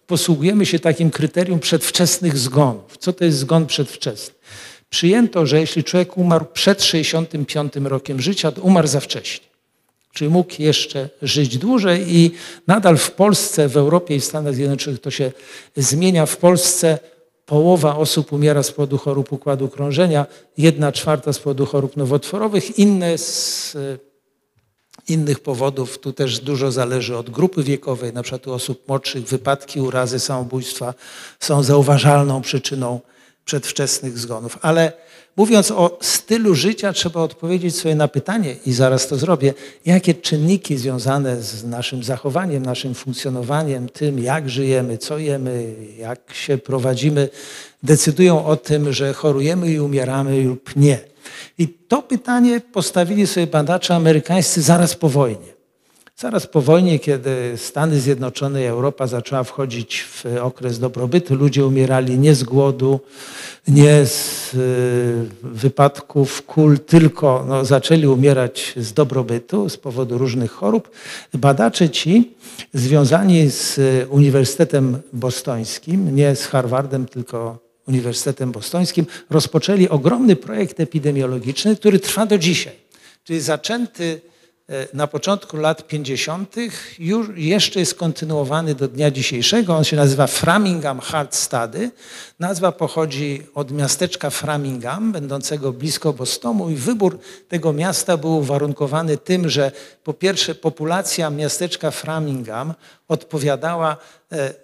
[0.08, 2.98] posługujemy się takim kryterium przedwczesnych zgonów.
[2.98, 4.36] Co to jest zgon przedwczesny?
[4.90, 9.48] Przyjęto, że jeśli człowiek umarł przed 65 rokiem życia, to umarł za wcześnie.
[10.14, 12.32] Czyli mógł jeszcze żyć dłużej i
[12.68, 15.32] nadal w Polsce, w Europie i w Stanach Zjednoczonych to się
[15.78, 16.26] zmienia.
[16.26, 17.00] W Polsce
[17.54, 20.26] połowa osób umiera z powodu chorób układu krążenia,
[20.58, 23.78] jedna czwarta z powodu chorób nowotworowych, inne z
[25.10, 26.00] innych powodów.
[26.00, 30.94] Tu też dużo zależy od grupy wiekowej, na przykład u osób młodszych wypadki, urazy, samobójstwa
[31.40, 33.00] są zauważalną przyczyną
[33.46, 34.58] przedwczesnych zgonów.
[34.62, 34.92] Ale
[35.38, 39.54] mówiąc o stylu życia, trzeba odpowiedzieć sobie na pytanie, i zaraz to zrobię,
[39.86, 46.58] jakie czynniki związane z naszym zachowaniem, naszym funkcjonowaniem, tym, jak żyjemy, co jemy, jak się
[46.58, 47.30] prowadzimy,
[47.84, 51.00] decydują o tym, że chorujemy i umieramy lub nie.
[51.58, 55.53] I to pytanie postawili sobie badacze amerykańscy zaraz po wojnie.
[56.18, 62.20] Zaraz po wojnie, kiedy Stany Zjednoczone i Europa zaczęła wchodzić w okres dobrobytu, ludzie umierali
[62.20, 63.00] nie z głodu,
[63.68, 70.92] nie z y, wypadków kul, tylko no, zaczęli umierać z dobrobytu z powodu różnych chorób.
[71.34, 72.32] Badacze ci
[72.74, 82.00] związani z Uniwersytetem Bostońskim, nie z Harvardem, tylko Uniwersytetem Bostońskim, rozpoczęli ogromny projekt epidemiologiczny, który
[82.00, 82.74] trwa do dzisiaj.
[83.24, 84.22] Czyli zaczęty
[84.94, 86.56] na początku lat 50.
[87.00, 89.76] już jeszcze jest kontynuowany do dnia dzisiejszego.
[89.76, 91.92] On się nazywa Framingham Heart Study.
[92.40, 99.50] Nazwa pochodzi od miasteczka Framingham, będącego blisko Bostonu i wybór tego miasta był uwarunkowany tym,
[99.50, 99.72] że
[100.04, 102.74] po pierwsze populacja miasteczka Framingham
[103.08, 103.98] odpowiadała
[104.32, 104.63] e,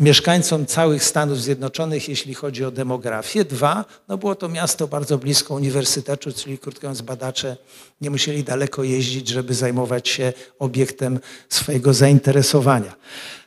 [0.00, 3.44] mieszkańcom całych Stanów Zjednoczonych, jeśli chodzi o demografię.
[3.44, 7.56] Dwa, no było to miasto bardzo blisko uniwersytetu, czyli krótko mówiąc badacze
[8.00, 12.94] nie musieli daleko jeździć, żeby zajmować się obiektem swojego zainteresowania.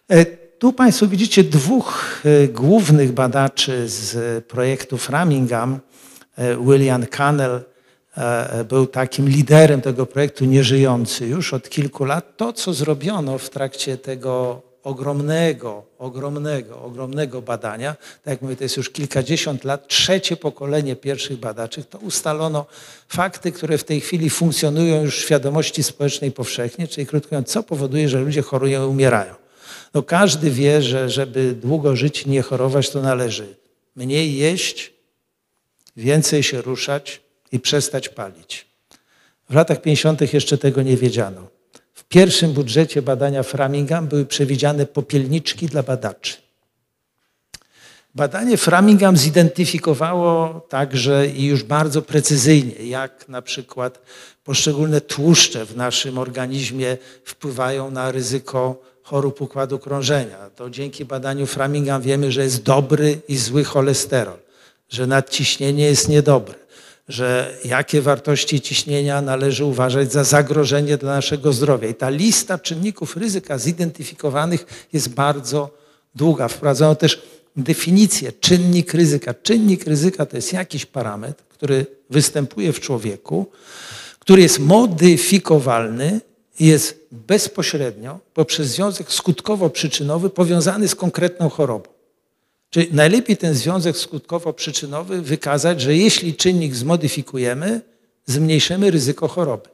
[0.10, 0.26] E,
[0.60, 5.80] tu Państwo widzicie dwóch e, głównych badaczy z projektu Framingham.
[6.36, 7.62] E, William Cannell
[8.70, 12.38] był takim liderem tego projektu, nieżyjący już od kilku lat.
[12.38, 18.78] To, co zrobiono w trakcie tego ogromnego, ogromnego, ogromnego badania, tak jak mówię, to jest
[18.78, 22.66] już kilkadziesiąt lat, trzecie pokolenie pierwszych badaczy, to ustalono
[23.08, 27.64] fakty, które w tej chwili funkcjonują już w świadomości społecznej powszechnie, czyli krótko mówiąc, co
[27.64, 29.36] powoduje, że ludzie chorują i umierają.
[29.94, 33.56] No każdy wie, że żeby długo żyć i nie chorować, to należy
[33.96, 34.94] mniej jeść,
[35.98, 38.68] więcej się ruszać i przestać palić.
[39.50, 40.34] W latach 50.
[40.34, 41.48] jeszcze tego nie wiedziano.
[42.12, 46.38] Pierwszym budżecie badania Framingham były przewidziane popielniczki dla badaczy.
[48.16, 54.00] Badanie Framingham zidentyfikowało także i już bardzo precyzyjnie, jak na przykład
[54.44, 60.50] poszczególne tłuszcze w naszym organizmie wpływają na ryzyko chorób układu krążenia.
[60.56, 64.40] To dzięki badaniu Framingham wiemy, że jest dobry i zły cholesterol,
[64.90, 66.56] że nadciśnienie jest niedobre,
[67.12, 71.88] że jakie wartości ciśnienia należy uważać za zagrożenie dla naszego zdrowia.
[71.88, 75.70] I ta lista czynników ryzyka zidentyfikowanych jest bardzo
[76.16, 76.48] długa.
[76.48, 77.22] Wprowadzono też
[77.56, 79.34] definicję czynnik ryzyka.
[79.34, 83.46] Czynnik ryzyka to jest jakiś parametr, który występuje w człowieku,
[84.20, 86.22] który jest modyfikowalny
[86.60, 92.01] i jest bezpośrednio poprzez związek skutkowo-przyczynowy powiązany z konkretną chorobą.
[92.72, 97.82] Czyli najlepiej ten związek skutkowo-przyczynowy wykazać, że jeśli czynnik zmodyfikujemy,
[98.26, 99.70] zmniejszymy ryzyko choroby.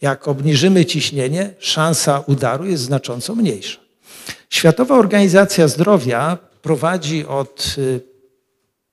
[0.00, 3.78] Jak obniżymy ciśnienie, szansa udaru jest znacząco mniejsza.
[4.50, 7.76] Światowa Organizacja Zdrowia prowadzi od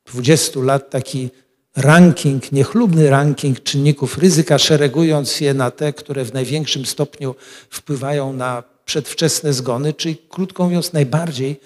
[0.05, 1.29] 20 y, lat taki
[1.75, 7.35] ranking, niechlubny ranking czynników ryzyka, szeregując je na te, które w największym stopniu
[7.69, 11.59] wpływają na przedwczesne zgony, czyli krótko mówiąc, najbardziej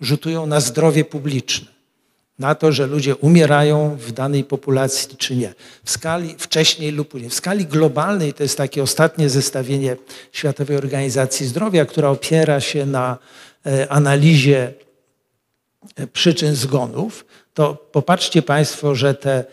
[0.00, 1.76] rzutują na zdrowie publiczne.
[2.38, 5.54] Na to, że ludzie umierają w danej populacji, czy nie.
[5.84, 7.30] W skali wcześniej lub później.
[7.30, 9.96] W skali globalnej to jest takie ostatnie zestawienie
[10.32, 13.18] Światowej Organizacji Zdrowia, która opiera się na
[13.66, 14.72] e, analizie
[15.96, 17.24] e, przyczyn zgonów
[17.54, 19.44] to popatrzcie Państwo, że te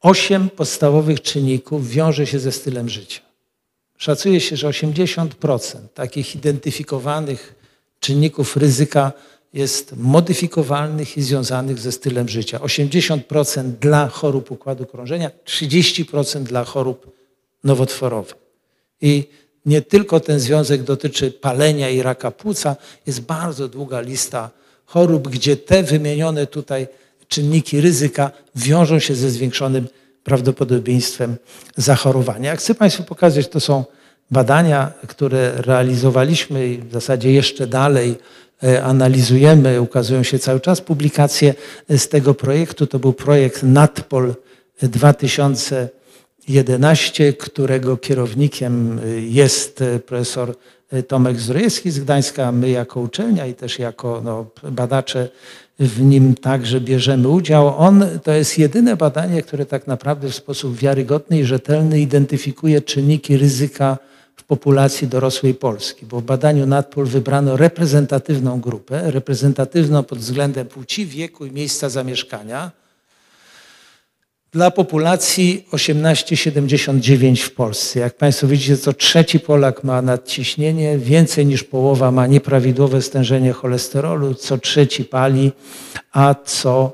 [0.00, 3.20] osiem podstawowych czynników wiąże się ze stylem życia.
[3.98, 7.54] Szacuje się, że 80% takich identyfikowanych
[8.00, 9.12] czynników ryzyka
[9.52, 12.58] jest modyfikowalnych i związanych ze stylem życia.
[12.58, 17.16] 80% dla chorób układu krążenia, 30% dla chorób
[17.64, 18.34] nowotworowych.
[19.00, 19.28] I
[19.66, 22.76] nie tylko ten związek dotyczy palenia i raka płuca,
[23.06, 24.50] jest bardzo długa lista
[24.86, 26.86] chorób, gdzie te wymienione tutaj
[27.28, 29.88] czynniki ryzyka wiążą się ze zwiększonym
[30.24, 31.36] prawdopodobieństwem
[31.76, 32.56] zachorowania.
[32.56, 33.84] chcę Państwu pokazać, to są
[34.30, 38.16] badania, które realizowaliśmy i w zasadzie jeszcze dalej
[38.82, 41.54] analizujemy, ukazują się cały czas publikacje
[41.88, 42.86] z tego projektu.
[42.86, 44.34] To był projekt NATPOL
[44.82, 50.54] 2011, którego kierownikiem e, jest e, profesor
[51.08, 55.28] Tomek Zdrojewski z Gdańska, my jako uczelnia i też jako no, badacze
[55.78, 57.78] w nim także bierzemy udział.
[57.78, 63.36] On to jest jedyne badanie, które tak naprawdę w sposób wiarygodny i rzetelny identyfikuje czynniki
[63.36, 63.98] ryzyka
[64.36, 71.06] w populacji dorosłej Polski, bo w badaniu NADPOL wybrano reprezentatywną grupę, reprezentatywną pod względem płci,
[71.06, 72.70] wieku i miejsca zamieszkania,
[74.52, 78.00] dla populacji 18,79 w Polsce.
[78.00, 84.34] Jak Państwo widzicie, co trzeci Polak ma nadciśnienie, więcej niż połowa ma nieprawidłowe stężenie cholesterolu,
[84.34, 85.52] co trzeci pali,
[86.12, 86.92] a co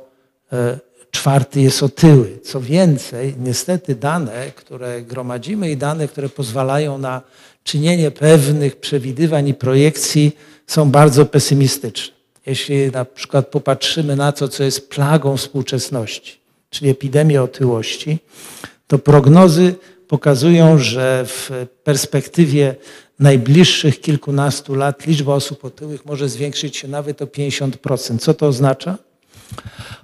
[0.52, 0.78] e,
[1.10, 2.38] czwarty jest otyły.
[2.42, 7.22] Co więcej, niestety dane, które gromadzimy i dane, które pozwalają na
[7.64, 10.36] czynienie pewnych przewidywań i projekcji
[10.66, 12.14] są bardzo pesymistyczne.
[12.46, 16.38] Jeśli na przykład popatrzymy na to, co jest plagą współczesności,
[16.70, 18.18] czyli epidemię otyłości,
[18.86, 19.74] to prognozy
[20.08, 21.50] pokazują, że w
[21.84, 22.74] perspektywie
[23.18, 28.18] najbliższych kilkunastu lat liczba osób otyłych może zwiększyć się nawet o 50%.
[28.18, 28.98] Co to oznacza?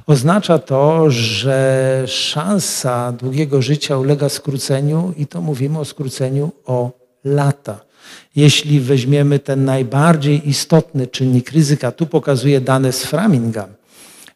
[0.07, 6.91] Oznacza to, że szansa długiego życia ulega skróceniu i to mówimy o skróceniu o
[7.25, 7.81] lata.
[8.37, 13.69] Jeśli weźmiemy ten najbardziej istotny czynnik ryzyka, tu pokazuję dane z Framingham,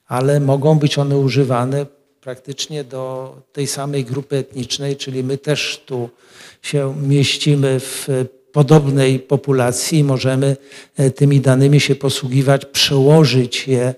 [0.07, 1.87] ale mogą być one używane
[2.21, 6.09] praktycznie do tej samej grupy etnicznej, czyli my też tu
[6.63, 8.09] się mieścimy w
[8.53, 10.57] podobnej populacji i możemy
[10.97, 13.95] e, tymi danymi się posługiwać, przełożyć je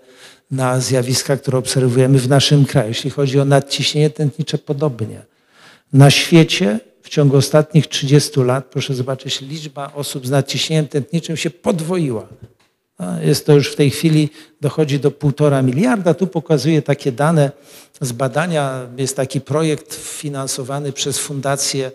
[0.51, 2.89] na zjawiska, które obserwujemy w naszym kraju.
[2.89, 5.23] Jeśli chodzi o nadciśnienie tętnicze, podobnie.
[5.93, 11.51] Na świecie w ciągu ostatnich 30 lat, proszę zobaczyć, liczba osób z nadciśnieniem tętniczym się
[11.51, 12.29] podwoiła.
[13.23, 14.29] Jest to już w tej chwili,
[14.61, 16.15] dochodzi do półtora miliarda.
[16.15, 17.51] Tu pokazuję takie dane
[18.01, 18.87] z badania.
[18.97, 21.91] Jest taki projekt finansowany przez Fundację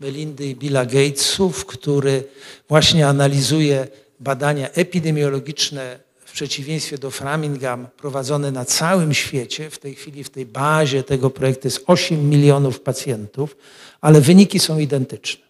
[0.00, 2.24] Melindy i Billa Gatesów, który
[2.68, 3.88] właśnie analizuje
[4.20, 5.98] badania epidemiologiczne
[6.30, 9.70] w przeciwieństwie do Framingham prowadzone na całym świecie.
[9.70, 13.56] W tej chwili w tej bazie tego projektu jest 8 milionów pacjentów,
[14.00, 15.44] ale wyniki są identyczne.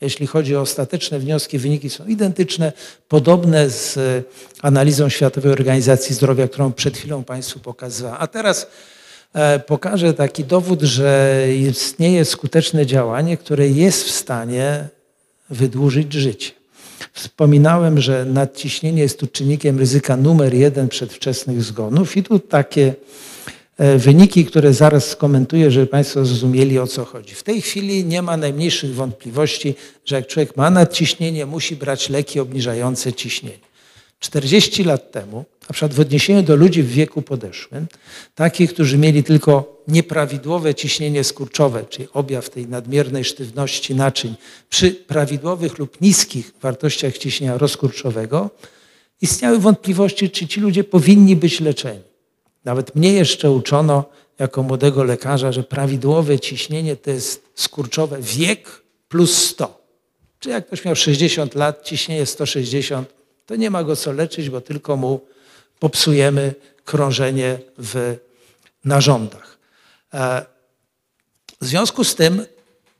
[0.00, 2.72] Jeśli chodzi o ostateczne wnioski, wyniki są identyczne,
[3.08, 3.98] podobne z
[4.62, 8.18] analizą Światowej Organizacji Zdrowia, którą przed chwilą Państwu pokazywałem.
[8.20, 8.66] A teraz
[9.32, 14.88] e, pokażę taki dowód, że istnieje skuteczne działanie, które jest w stanie
[15.50, 16.57] wydłużyć życie.
[17.12, 22.94] Wspominałem, że nadciśnienie jest tu czynnikiem ryzyka numer jeden przedwczesnych zgonów i tu takie
[23.78, 27.34] E, wyniki, które zaraz skomentuję, żeby Państwo zrozumieli o co chodzi.
[27.34, 29.74] W tej chwili nie ma najmniejszych wątpliwości,
[30.04, 33.67] że jak człowiek ma nadciśnienie, musi brać leki obniżające ciśnienie.
[34.18, 37.86] 40 lat temu, na przykład w odniesieniu do ludzi w wieku podeszłym,
[38.34, 44.34] takich, którzy mieli tylko nieprawidłowe ciśnienie skurczowe, czyli objaw tej nadmiernej sztywności naczyń,
[44.70, 48.50] przy prawidłowych lub niskich wartościach ciśnienia rozkurczowego,
[49.20, 52.02] istniały wątpliwości, czy ci ludzie powinni być leczeni.
[52.64, 54.04] Nawet mnie jeszcze uczono
[54.38, 59.78] jako młodego lekarza, że prawidłowe ciśnienie to jest skurczowe wiek plus 100.
[60.38, 63.17] Czy jak ktoś miał 60 lat, ciśnienie 160,
[63.48, 65.20] to nie ma go co leczyć, bo tylko mu
[65.78, 68.16] popsujemy krążenie w
[68.84, 69.58] narządach.
[70.14, 70.46] E,
[71.60, 72.46] w związku z tym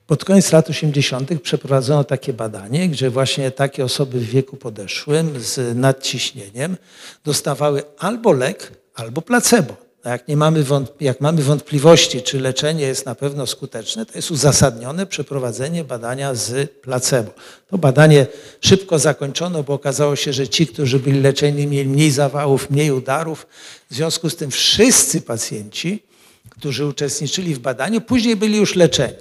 [0.09, 1.41] Pod koniec lat 80.
[1.41, 6.77] przeprowadzono takie badanie, gdzie właśnie takie osoby w wieku podeszłym z nadciśnieniem
[7.25, 9.88] dostawały albo lek, albo placebo.
[10.05, 10.65] Jak, nie mamy
[10.99, 16.71] jak mamy wątpliwości, czy leczenie jest na pewno skuteczne, to jest uzasadnione przeprowadzenie badania z
[16.71, 17.31] placebo.
[17.69, 18.27] To badanie
[18.61, 23.47] szybko zakończono, bo okazało się, że ci, którzy byli leczeni, mieli mniej zawałów, mniej udarów.
[23.89, 26.03] W związku z tym wszyscy pacjenci,
[26.49, 29.13] którzy uczestniczyli w badaniu, później byli już leczeni.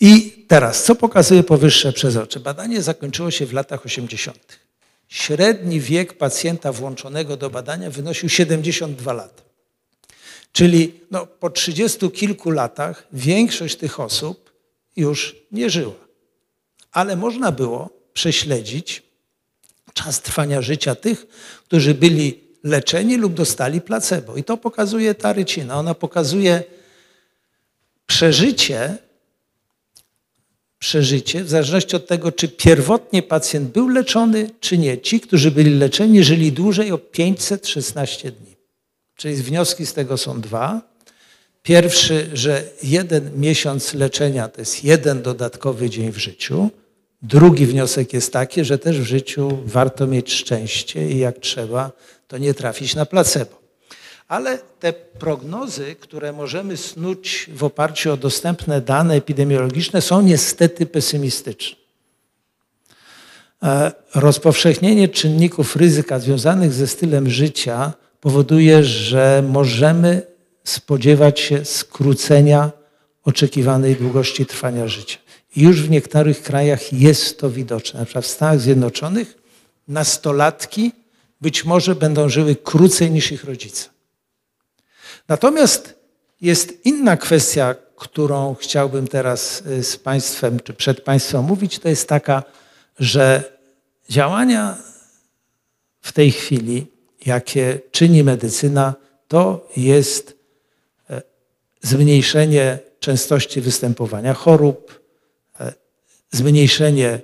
[0.00, 2.40] I teraz, co pokazuje powyższe przezrocze?
[2.40, 4.61] Badanie zakończyło się w latach 80.
[5.12, 9.42] Średni wiek pacjenta włączonego do badania wynosił 72 lata.
[10.52, 14.52] Czyli no, po 30 kilku latach większość tych osób
[14.96, 15.94] już nie żyła.
[16.92, 19.02] Ale można było prześledzić
[19.94, 21.26] czas trwania życia tych,
[21.64, 24.36] którzy byli leczeni lub dostali placebo.
[24.36, 25.78] I to pokazuje ta rycina.
[25.78, 26.62] Ona pokazuje
[28.06, 28.98] przeżycie
[30.82, 34.98] przeżycie, w zależności od tego, czy pierwotnie pacjent był leczony, czy nie.
[34.98, 38.56] Ci, którzy byli leczeni, żyli dłużej o 516 dni.
[39.16, 40.82] Czyli wnioski z tego są dwa.
[41.62, 46.70] Pierwszy, że jeden miesiąc leczenia to jest jeden dodatkowy dzień w życiu.
[47.22, 51.92] Drugi wniosek jest taki, że też w życiu warto mieć szczęście i jak trzeba,
[52.28, 53.61] to nie trafić na placebo.
[54.32, 61.76] Ale te prognozy, które możemy snuć w oparciu o dostępne dane epidemiologiczne, są niestety pesymistyczne.
[63.62, 70.22] E, rozpowszechnienie czynników ryzyka związanych ze stylem życia powoduje, że możemy
[70.64, 72.70] spodziewać się skrócenia
[73.24, 75.18] oczekiwanej długości trwania życia.
[75.56, 78.00] I już w niektórych krajach jest to widoczne.
[78.00, 79.36] Na przykład w Stanach Zjednoczonych
[79.88, 80.92] nastolatki
[81.40, 83.92] być może będą żyły krócej niż ich rodzice.
[85.28, 85.94] Natomiast
[86.40, 92.08] jest inna kwestia, którą chciałbym teraz y, z Państwem czy przed Państwem mówić, to jest
[92.08, 92.42] taka,
[92.98, 93.52] że
[94.08, 94.76] działania
[96.00, 96.86] w tej chwili,
[97.26, 98.94] jakie czyni medycyna,
[99.28, 100.36] to jest
[101.10, 101.22] e,
[101.80, 105.00] zmniejszenie częstości występowania chorób,
[105.60, 105.72] e,
[106.30, 107.20] zmniejszenie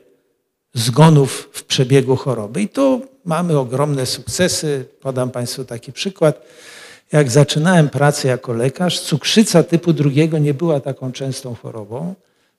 [0.75, 2.63] zgonów w przebiegu choroby.
[2.63, 4.85] I tu mamy ogromne sukcesy.
[5.01, 6.43] Podam Państwu taki przykład.
[7.13, 12.15] Jak zaczynałem pracę jako lekarz, cukrzyca typu drugiego nie była taką częstą chorobą.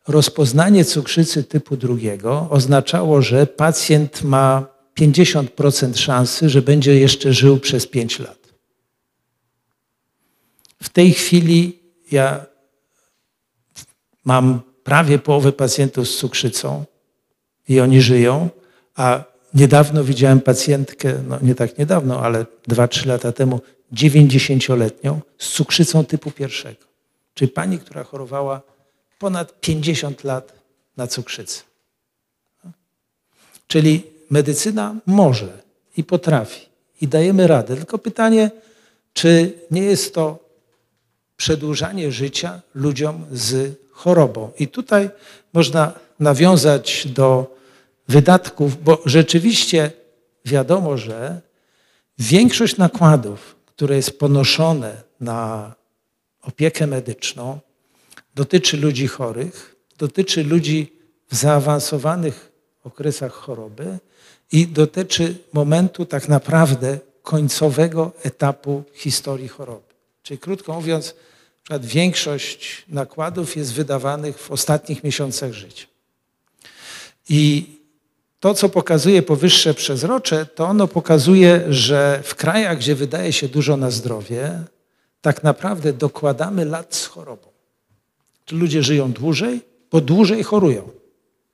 [0.08, 4.66] Rozpoznanie cukrzycy typu drugiego oznaczało, że pacjent ma
[5.00, 8.40] 50% szansy, że będzie jeszcze żył przez 5 lat.
[10.84, 11.80] W tej chwili
[12.12, 12.46] ja
[14.26, 16.86] mam prawie połowę pacjentów z cukrzycą
[17.70, 18.50] i oni żyją,
[18.96, 19.24] a
[19.54, 23.62] niedawno widziałem pacjentkę, no nie tak niedawno, ale 2-3 lata temu,
[23.94, 26.86] 90-letnią z cukrzycą typu pierwszego.
[27.34, 28.62] Czyli pani, która chorowała
[29.20, 30.54] ponad 50 lat
[30.98, 31.62] na cukrzycę.
[33.68, 35.64] Czyli medycyna może
[35.98, 36.70] i potrafi
[37.02, 37.76] i dajemy radę.
[37.76, 38.52] Tylko pytanie,
[39.14, 40.50] czy nie jest to
[41.38, 44.52] przedłużanie życia ludziom z chorobą.
[44.60, 45.10] I tutaj
[45.54, 47.56] można nawiązać do
[48.08, 49.92] wydatków, bo rzeczywiście
[50.46, 51.42] wiadomo, że
[52.20, 55.74] większość nakładów, które jest ponoszone na
[56.42, 57.60] opiekę medyczną,
[58.36, 60.94] dotyczy ludzi chorych, dotyczy ludzi
[61.32, 62.52] w zaawansowanych
[62.84, 64.00] okresach choroby
[64.52, 69.94] i dotyczy momentu tak naprawdę końcowego etapu historii choroby.
[70.24, 71.16] Czyli krótko mówiąc,
[71.64, 75.88] przykład większość nakładów jest wydawanych w ostatnich miesiącach życia.
[77.30, 77.66] I
[78.40, 83.78] to, co pokazuje powyższe przezrocze, to ono pokazuje, że w krajach, gdzie wydaje się dużo
[83.78, 84.64] na zdrowie,
[85.22, 87.48] tak naprawdę dokładamy lat z chorobą.
[88.46, 89.62] Tu ludzie żyją dłużej,
[89.92, 90.90] bo dłużej chorują.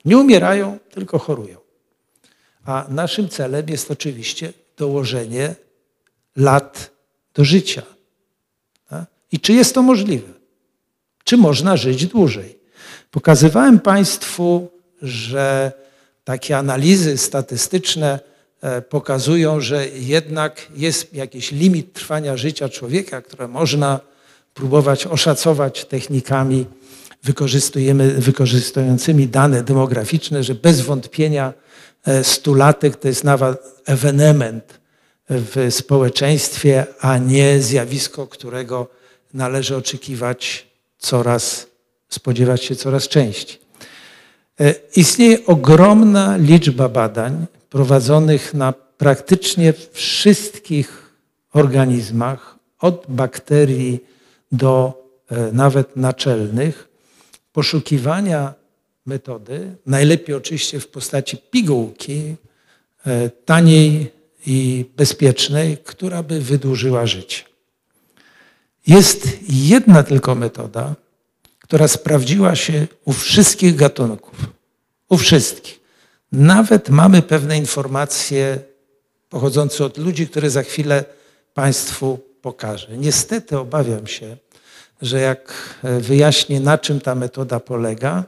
[0.05, 1.57] Nie umierają, tylko chorują.
[2.65, 5.55] A naszym celem jest oczywiście dołożenie
[6.35, 6.91] lat
[7.33, 7.81] do życia.
[9.31, 10.33] I czy jest to możliwe?
[11.23, 12.59] Czy można żyć dłużej?
[13.11, 14.71] Pokazywałem Państwu,
[15.01, 15.71] że
[16.25, 18.19] takie analizy statystyczne
[18.61, 23.99] e, pokazują, że jednak jest jakiś limit trwania życia człowieka, które można
[24.53, 26.65] próbować oszacować technikami
[28.17, 31.53] wykorzystującymi dane demograficzne, że bez wątpienia
[32.05, 34.79] e, stulatek to jest nawet ewenement
[35.29, 38.87] w społeczeństwie, a nie zjawisko, którego
[39.33, 40.67] należy oczekiwać
[40.97, 41.67] coraz,
[42.09, 43.64] spodziewać się coraz częściej.
[44.59, 51.11] E, istnieje ogromna liczba badań prowadzonych na praktycznie wszystkich
[51.53, 53.99] organizmach, od bakterii
[54.51, 56.87] do e, nawet naczelnych,
[57.53, 58.53] poszukiwania
[59.05, 62.35] metody, najlepiej oczywiście w postaci pigułki,
[63.05, 64.11] e, taniej
[64.45, 67.43] i bezpiecznej, która by wydłużyła życie.
[68.87, 70.95] Jest jedna tylko metoda,
[71.65, 74.35] która sprawdziła się u wszystkich gatunków.
[75.09, 75.79] U wszystkich.
[76.31, 78.59] Nawet mamy pewne informacje
[79.29, 81.05] pochodzące od ludzi, które za chwilę
[81.53, 82.87] Państwu pokażę.
[82.97, 84.37] Niestety obawiam się,
[85.01, 85.53] że jak
[85.99, 88.23] wyjaśnię, na czym ta metoda polega,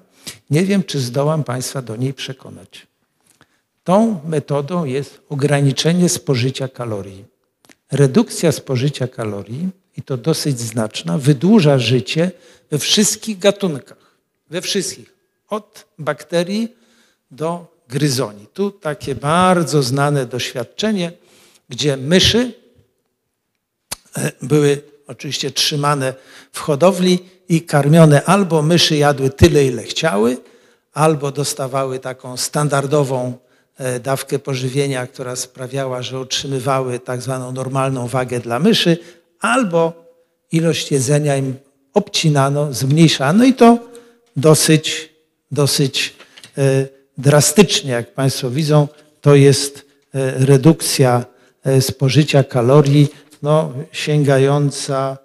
[0.49, 2.87] nie wiem, czy zdołam Państwa do niej przekonać.
[3.83, 7.25] Tą metodą jest ograniczenie spożycia kalorii.
[7.91, 12.31] Redukcja spożycia kalorii, i to dosyć znaczna, wydłuża życie
[12.71, 14.17] we wszystkich gatunkach.
[14.49, 15.13] We wszystkich.
[15.49, 16.75] Od bakterii
[17.31, 18.47] do gryzoni.
[18.53, 21.11] Tu takie bardzo znane doświadczenie,
[21.69, 22.53] gdzie myszy
[24.17, 26.13] e, były oczywiście trzymane
[26.51, 27.19] w hodowli
[27.49, 30.37] i karmione albo myszy jadły tyle, ile chciały,
[30.93, 33.33] albo dostawały taką standardową
[33.77, 38.97] e, dawkę pożywienia, która sprawiała, że utrzymywały tak zwaną normalną wagę dla myszy,
[39.39, 39.93] albo
[40.51, 41.55] ilość jedzenia im
[41.93, 43.79] obcinano, zmniejszano i to
[44.35, 45.09] dosyć,
[45.51, 46.15] dosyć
[46.57, 48.87] e, drastycznie, jak Państwo widzą,
[49.21, 51.25] to jest e, redukcja
[51.79, 53.07] spożycia kalorii
[53.43, 55.17] no, sięgająca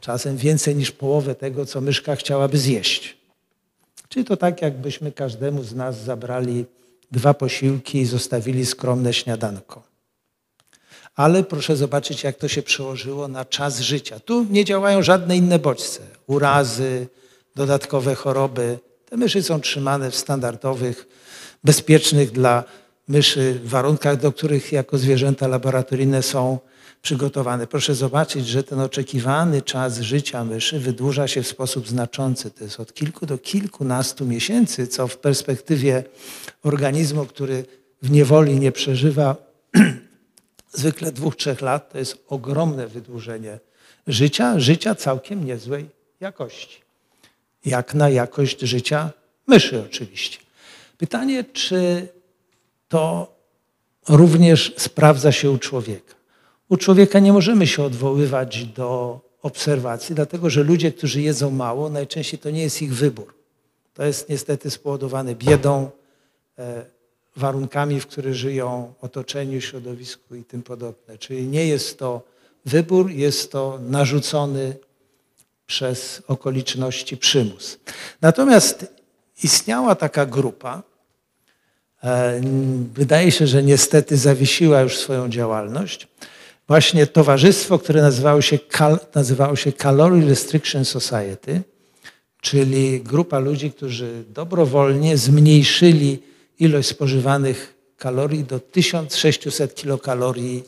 [0.00, 3.16] czasem więcej niż połowę tego, co myszka chciałaby zjeść.
[4.08, 6.64] Czyli to tak, jakbyśmy każdemu z nas zabrali
[7.12, 9.82] dwa posiłki i zostawili skromne śniadanko.
[11.14, 14.20] Ale proszę zobaczyć, jak to się przełożyło na czas życia.
[14.20, 16.00] Tu nie działają żadne inne bodźce.
[16.26, 17.06] Urazy,
[17.56, 18.78] dodatkowe choroby.
[19.10, 21.06] Te myszy są trzymane w standardowych,
[21.64, 22.64] bezpiecznych dla
[23.08, 26.58] myszy warunkach, do których jako zwierzęta laboratoryjne są
[27.02, 27.66] przygotowane.
[27.66, 32.50] Proszę zobaczyć, że ten oczekiwany czas życia myszy wydłuża się w sposób znaczący.
[32.50, 36.04] To jest od kilku do kilkunastu miesięcy, co w perspektywie
[36.62, 37.64] organizmu, który
[38.02, 39.36] w niewoli nie przeżywa
[40.74, 43.58] zwykle dwóch, trzech lat, to jest ogromne wydłużenie
[44.06, 45.88] życia, życia całkiem niezłej
[46.20, 46.80] jakości.
[47.64, 49.10] Jak na jakość życia
[49.46, 50.38] myszy oczywiście.
[50.98, 52.08] Pytanie, czy
[52.88, 53.34] to
[54.08, 56.14] również sprawdza się u człowieka.
[56.68, 62.40] U człowieka nie możemy się odwoływać do obserwacji, dlatego że ludzie, którzy jedzą mało, najczęściej
[62.40, 63.34] to nie jest ich wybór.
[63.94, 65.90] To jest niestety spowodowane biedą,
[66.58, 66.84] e,
[67.36, 71.18] warunkami, w których żyją, otoczeniu, środowisku i tym podobne.
[71.18, 72.22] Czyli nie jest to
[72.64, 74.76] wybór, jest to narzucony
[75.66, 77.78] przez okoliczności przymus.
[78.20, 78.86] Natomiast
[79.42, 80.82] istniała taka grupa,
[82.04, 82.40] e,
[82.94, 86.08] wydaje się, że niestety zawiesiła już swoją działalność,
[86.68, 88.58] właśnie towarzystwo, które nazywało się,
[89.14, 91.62] nazywało się Calorie Restriction Society,
[92.40, 96.22] czyli grupa ludzi, którzy dobrowolnie zmniejszyli
[96.58, 100.64] ilość spożywanych kalorii do 1600 kilokalorii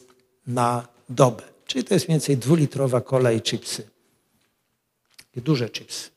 [0.47, 1.43] na dobę.
[1.67, 3.83] Czyli to jest mniej więcej dwulitrowa kola i chipsy.
[5.19, 6.11] Takie duże chipsy.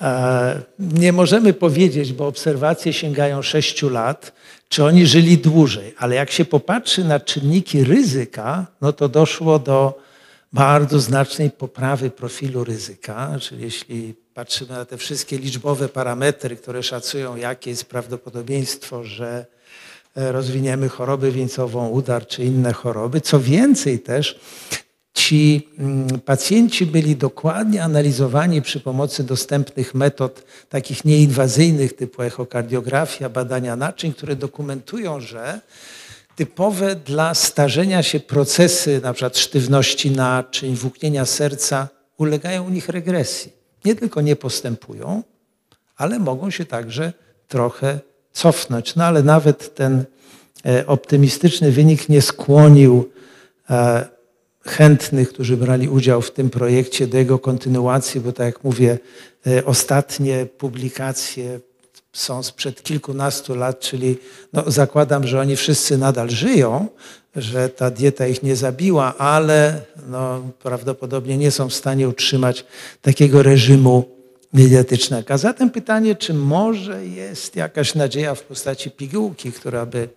[0.00, 4.32] E, nie możemy powiedzieć, bo obserwacje sięgają 6 lat,
[4.68, 9.98] czy oni żyli dłużej, ale jak się popatrzy na czynniki ryzyka, no to doszło do
[10.52, 17.36] bardzo znacznej poprawy profilu ryzyka, czyli jeśli patrzymy na te wszystkie liczbowe parametry, które szacują,
[17.36, 19.46] jakie jest prawdopodobieństwo, że
[20.16, 23.20] e, rozwiniemy chorobę wieńcową, udar czy inne choroby.
[23.20, 24.40] Co więcej też,
[25.14, 33.76] ci mm, pacjenci byli dokładnie analizowani przy pomocy dostępnych metod takich nieinwazyjnych typu echokardiografia, badania
[33.76, 35.60] naczyń, które dokumentują, że
[36.36, 41.88] typowe dla starzenia się procesy, na przykład sztywności naczyń, włóknienia serca,
[42.18, 43.59] ulegają u nich regresji.
[43.84, 45.22] Nie tylko nie postępują,
[45.96, 47.12] ale mogą się także
[47.48, 48.00] trochę
[48.32, 48.96] cofnąć.
[48.96, 50.04] No ale nawet ten
[50.66, 53.10] e, optymistyczny wynik nie skłonił
[53.70, 54.08] e,
[54.64, 58.98] chętnych, którzy brali udział w tym projekcie, do jego kontynuacji, bo tak jak mówię,
[59.46, 61.60] e, ostatnie publikacje
[62.12, 64.18] są sprzed kilkunastu lat, czyli
[64.52, 66.88] no, zakładam, że oni wszyscy nadal żyją,
[67.36, 72.64] że ta dieta ich nie zabiła, ale no, prawdopodobnie nie są w stanie utrzymać
[73.02, 74.04] takiego reżimu
[74.52, 75.34] dietetycznego.
[75.34, 80.08] A zatem pytanie, czy może jest jakaś nadzieja w postaci pigułki, która by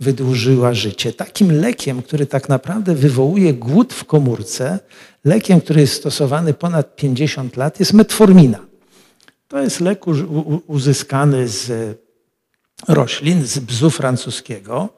[0.00, 1.12] wydłużyła życie.
[1.12, 4.78] Takim lekiem, który tak naprawdę wywołuje głód w komórce,
[5.24, 8.69] lekiem, który jest stosowany ponad 50 lat, jest metformina.
[9.50, 10.04] To jest lek
[10.66, 11.98] uzyskany z
[12.88, 14.88] roślin, z bzu francuskiego.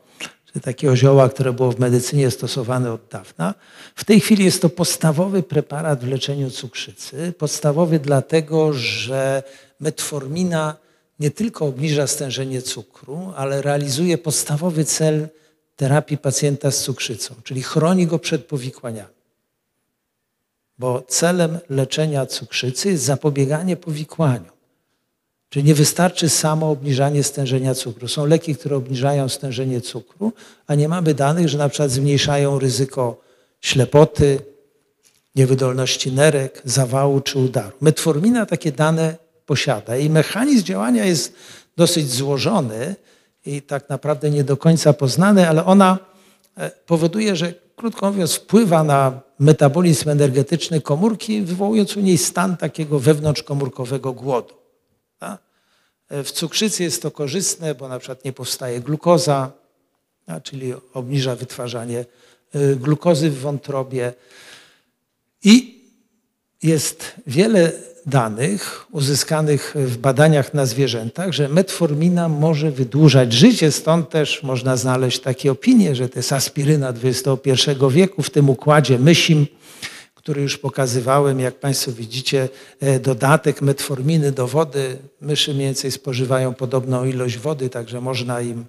[0.46, 3.54] czyli takiego zioła, które było w medycynie stosowane od dawna.
[3.94, 7.32] W tej chwili jest to podstawowy preparat w leczeniu cukrzycy.
[7.38, 9.42] Podstawowy dlatego, że
[9.80, 10.76] metformina
[11.20, 15.28] nie tylko obniża stężenie cukru, ale realizuje podstawowy cel
[15.76, 19.21] terapii pacjenta z cukrzycą, czyli chroni go przed powikłaniami.
[20.82, 24.52] Bo celem leczenia cukrzycy jest zapobieganie powikłaniom.
[25.48, 28.08] Czyli nie wystarczy samo obniżanie stężenia cukru.
[28.08, 30.32] Są leki, które obniżają stężenie cukru,
[30.66, 33.20] a nie mamy danych, że na przykład zmniejszają ryzyko
[33.60, 34.38] ślepoty,
[35.34, 37.76] niewydolności nerek, zawału czy udaru.
[37.80, 39.16] Metformina takie dane
[39.46, 41.34] posiada i mechanizm działania jest
[41.76, 42.94] dosyć złożony
[43.46, 45.98] i tak naprawdę nie do końca poznany, ale ona
[46.56, 52.98] e, powoduje, że krótko mówiąc wpływa na metabolizm energetyczny komórki, wywołując u niej stan takiego
[52.98, 54.54] wewnątrzkomórkowego głodu.
[56.10, 59.52] W cukrzycy jest to korzystne, bo na przykład nie powstaje glukoza,
[60.42, 62.04] czyli obniża wytwarzanie
[62.54, 64.12] y, glukozy w wątrobie.
[65.44, 65.82] I
[66.62, 67.72] jest wiele
[68.06, 75.20] danych uzyskanych w badaniach na zwierzętach, że metformina może wydłużać życie, stąd też można znaleźć
[75.20, 79.46] takie opinie, że to jest aspiryna XXI wieku w tym układzie mysim,
[80.14, 82.48] który już pokazywałem, jak Państwo widzicie,
[82.80, 84.96] e, dodatek metforminy do wody.
[85.20, 88.64] Myszy mniej więcej spożywają podobną ilość wody, także można im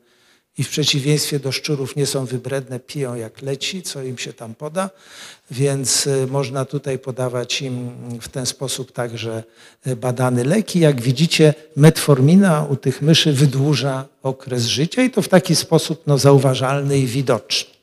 [0.57, 4.55] i w przeciwieństwie do szczurów nie są wybredne, piją jak leci, co im się tam
[4.55, 4.89] poda,
[5.51, 7.91] więc e, można tutaj podawać im
[8.21, 9.43] w ten sposób także
[9.85, 10.79] e, badane leki.
[10.79, 16.17] Jak widzicie, metformina u tych myszy wydłuża okres życia i to w taki sposób no,
[16.17, 17.73] zauważalny i widoczny.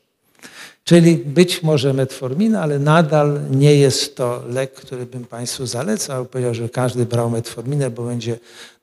[0.85, 6.25] Czyli być może metformina, ale nadal nie jest to lek, który bym Państwu zalecał.
[6.25, 8.39] Powiedział, że każdy brał metforminę, bo będzie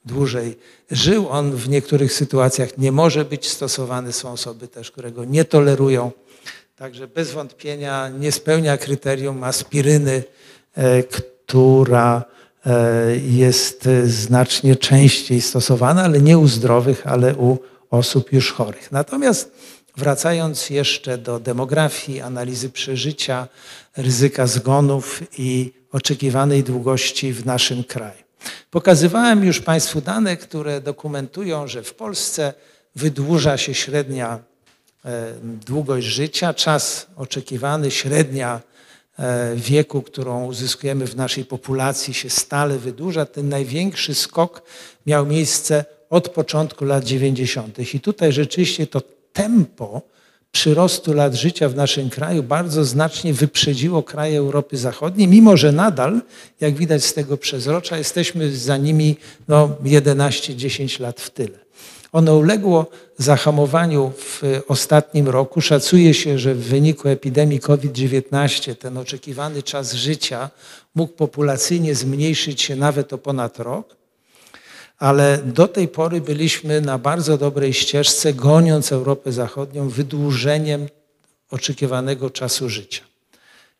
[0.07, 0.57] dłużej
[0.91, 1.29] żył.
[1.29, 4.13] On w niektórych sytuacjach nie może być stosowany.
[4.13, 6.11] Są osoby też, które go nie tolerują.
[6.75, 10.23] Także bez wątpienia nie spełnia kryterium aspiryny,
[10.75, 12.23] e, która
[12.65, 17.57] e, jest znacznie częściej stosowana, ale nie u zdrowych, ale u
[17.89, 18.91] osób już chorych.
[18.91, 19.51] Natomiast
[19.97, 23.47] Wracając jeszcze do demografii, analizy przeżycia,
[23.97, 28.26] ryzyka zgonów i oczekiwanej długości w naszym kraju.
[28.71, 32.53] Pokazywałem już Państwu dane, które dokumentują, że w Polsce
[32.95, 34.39] wydłuża się średnia
[35.05, 35.33] e,
[35.65, 38.61] długość życia, czas oczekiwany, średnia
[39.19, 43.25] e, wieku, którą uzyskujemy w naszej populacji się stale wydłuża.
[43.25, 44.61] Ten największy skok
[45.05, 47.93] miał miejsce od początku lat 90.
[47.93, 49.01] I tutaj rzeczywiście to
[49.33, 50.01] tempo
[50.57, 56.21] przyrostu lat życia w naszym kraju bardzo znacznie wyprzedziło kraje Europy Zachodniej, mimo że nadal,
[56.59, 59.15] jak widać z tego przezrocza, jesteśmy za nimi
[59.47, 61.59] no, 11-10 lat w tyle.
[62.11, 62.85] Ono uległo
[63.17, 65.61] zahamowaniu w ostatnim roku.
[65.61, 70.49] Szacuje się, że w wyniku epidemii COVID-19 ten oczekiwany czas życia
[70.95, 73.95] mógł populacyjnie zmniejszyć się nawet o ponad rok
[74.97, 80.87] ale do tej pory byliśmy na bardzo dobrej ścieżce, goniąc Europę Zachodnią wydłużeniem
[81.51, 83.03] oczekiwanego czasu życia.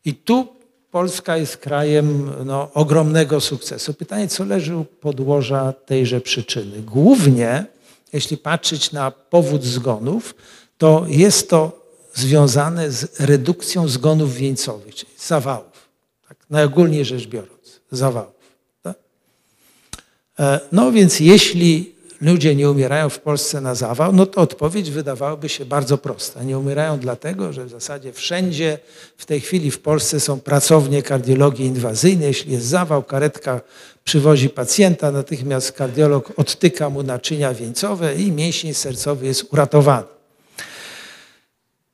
[0.04, 0.46] I tu
[0.90, 3.94] Polska jest krajem no, ogromnego sukcesu.
[3.94, 6.82] Pytanie, co leży u podłoża tejże przyczyny?
[6.82, 7.64] Głównie,
[8.12, 10.34] jeśli patrzeć na powód zgonów,
[10.78, 15.88] to jest to związane z redukcją zgonów wieńcowych, czyli zawałów.
[16.28, 18.37] Tak, najogólniej rzecz biorąc, zawałów.
[20.38, 25.48] E, no więc jeśli ludzie nie umierają w Polsce na zawał, no to odpowiedź wydawałaby
[25.48, 26.42] się bardzo prosta.
[26.42, 28.78] Nie umierają dlatego, że w zasadzie wszędzie
[29.16, 32.28] w tej chwili w Polsce są pracownie kardiologii inwazyjnej.
[32.28, 33.60] Jeśli jest zawał, karetka
[34.04, 40.17] przywozi pacjenta, natychmiast kardiolog odtyka mu naczynia wieńcowe i mięsień sercowy jest uratowany.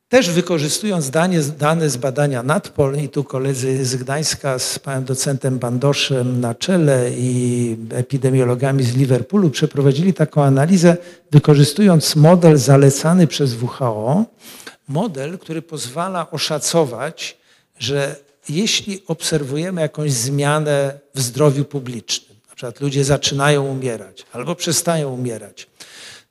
[0.08, 5.58] Też wykorzystując dane, dane z badania NATPOL i tu koledzy z Gdańska z panem docentem
[5.58, 10.96] Bandoszem na czele i epidemiologami z Liverpoolu przeprowadzili taką analizę,
[11.30, 14.24] wykorzystując model zalecany przez WHO,
[14.88, 17.36] model, który pozwala oszacować,
[17.78, 18.16] że
[18.48, 25.66] jeśli obserwujemy jakąś zmianę w zdrowiu publicznym, na przykład ludzie zaczynają umierać albo przestają umierać,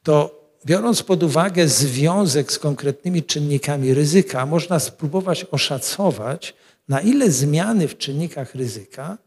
[0.04, 6.54] to biorąc pod uwagę związek z konkretnymi czynnikami ryzyka, można spróbować oszacować,
[6.88, 9.18] na ile zmiany w czynnikach ryzyka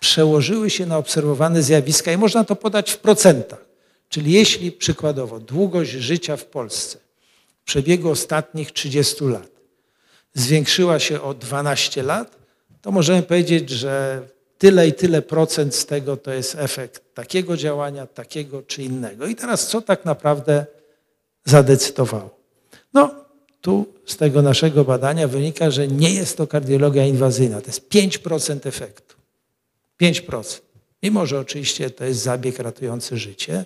[0.00, 3.64] przełożyły się na obserwowane zjawiska i można to podać w procentach.
[4.08, 6.98] Czyli jeśli przykładowo długość życia w Polsce
[7.62, 9.48] w przebiegu ostatnich 30 lat
[10.34, 12.36] zwiększyła się o 12 lat,
[12.82, 14.22] to możemy powiedzieć, że
[14.58, 19.26] tyle i tyle procent z tego to jest efekt takiego działania, takiego czy innego.
[19.26, 20.66] I teraz co tak naprawdę
[21.46, 22.30] zadecydowało.
[22.94, 23.14] No,
[23.60, 27.60] tu z tego naszego badania wynika, że nie jest to kardiologia inwazyjna.
[27.60, 29.16] To jest 5% efektu.
[30.02, 30.60] 5%.
[31.02, 33.64] Mimo, że oczywiście to jest zabieg ratujący życie,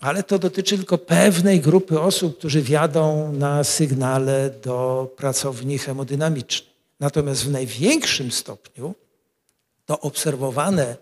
[0.00, 6.72] ale to dotyczy tylko pewnej grupy osób, którzy wiadą na sygnale do pracowni hemodynamicznej.
[7.00, 8.94] Natomiast w największym stopniu
[9.86, 10.96] to obserwowane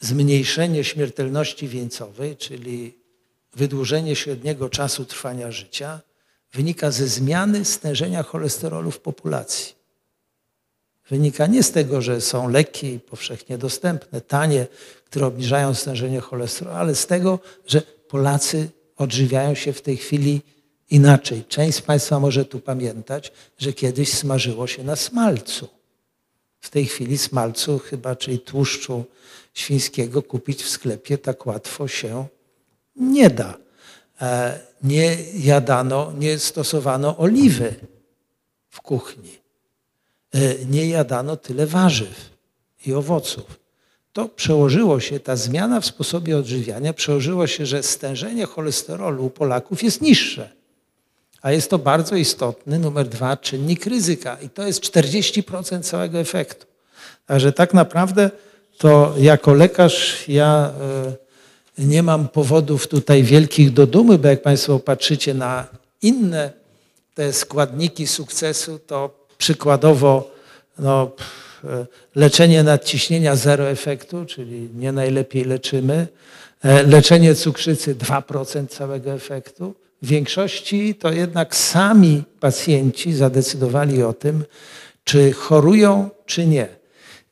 [0.00, 3.05] zmniejszenie śmiertelności wieńcowej, czyli
[3.56, 6.00] wydłużenie średniego czasu trwania życia,
[6.52, 9.74] wynika ze zmiany stężenia cholesterolu w populacji.
[11.10, 14.66] Wynika nie z tego, że są leki powszechnie dostępne, tanie,
[15.04, 20.42] które obniżają stężenie cholesterolu, ale z tego, że Polacy odżywiają się w tej chwili
[20.90, 21.44] inaczej.
[21.48, 25.68] Część z Państwa może tu pamiętać, że kiedyś smażyło się na smalcu.
[26.60, 29.04] W tej chwili smalcu chyba, czyli tłuszczu
[29.54, 32.26] świńskiego kupić w sklepie tak łatwo się
[32.96, 33.54] nie da.
[34.20, 37.74] E, nie jadano, nie stosowano oliwy
[38.70, 39.38] w kuchni.
[40.34, 42.30] E, nie jadano tyle warzyw
[42.86, 43.66] i owoców.
[44.12, 49.82] To przełożyło się, ta zmiana w sposobie odżywiania przełożyło się, że stężenie cholesterolu u Polaków
[49.82, 50.50] jest niższe.
[51.42, 54.36] A jest to bardzo istotny, numer dwa, czynnik ryzyka.
[54.42, 56.66] I to jest 40% całego efektu.
[57.26, 58.30] Także tak naprawdę
[58.78, 61.25] to jako lekarz ja e,
[61.78, 65.66] nie mam powodów tutaj wielkich do dumy, bo jak Państwo patrzycie na
[66.02, 66.52] inne
[67.14, 70.30] te składniki sukcesu, to przykładowo
[70.78, 71.10] no,
[71.64, 76.06] e, leczenie nadciśnienia zero efektu, czyli nie najlepiej leczymy,
[76.62, 79.74] e, leczenie cukrzycy 2% całego efektu.
[80.02, 84.44] W większości to jednak sami pacjenci zadecydowali o tym,
[85.04, 86.68] czy chorują, czy nie.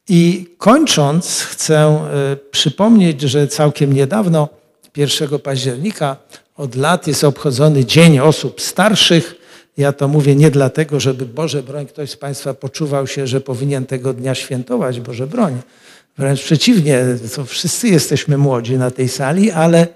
[0.09, 4.49] I kończąc, chcę e, przypomnieć, że całkiem niedawno,
[4.97, 6.17] 1 października,
[6.57, 9.35] od lat jest obchodzony Dzień Osób Starszych.
[9.77, 13.87] Ja to mówię nie dlatego, żeby Boże broń ktoś z Państwa poczuwał się, że powinien
[13.87, 15.59] tego dnia świętować, Boże broń.
[16.19, 17.05] Wręcz przeciwnie,
[17.37, 19.87] to wszyscy jesteśmy młodzi na tej sali, ale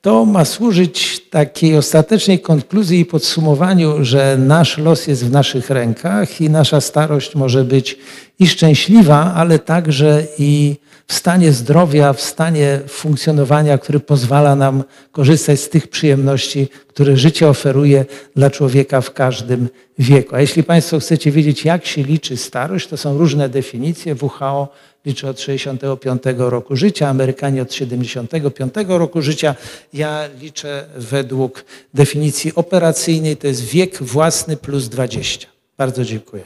[0.00, 6.40] to ma służyć takiej ostatecznej konkluzji i podsumowaniu, że nasz los jest w naszych rękach
[6.40, 7.98] i nasza starość może być
[8.38, 10.76] i szczęśliwa, ale także i
[11.06, 17.48] w stanie zdrowia, w stanie funkcjonowania, który pozwala nam korzystać z tych przyjemności, które życie
[17.48, 18.04] oferuje
[18.36, 20.36] dla człowieka w każdym wieku.
[20.36, 24.14] A jeśli Państwo chcecie wiedzieć, jak się liczy starość, to są różne definicje.
[24.22, 24.68] WHO
[25.04, 29.54] liczy od 65 roku życia, Amerykanie od 75 roku życia.
[29.92, 35.48] Ja liczę według definicji operacyjnej, to jest wiek własny plus 20.
[35.76, 36.44] Bardzo dziękuję.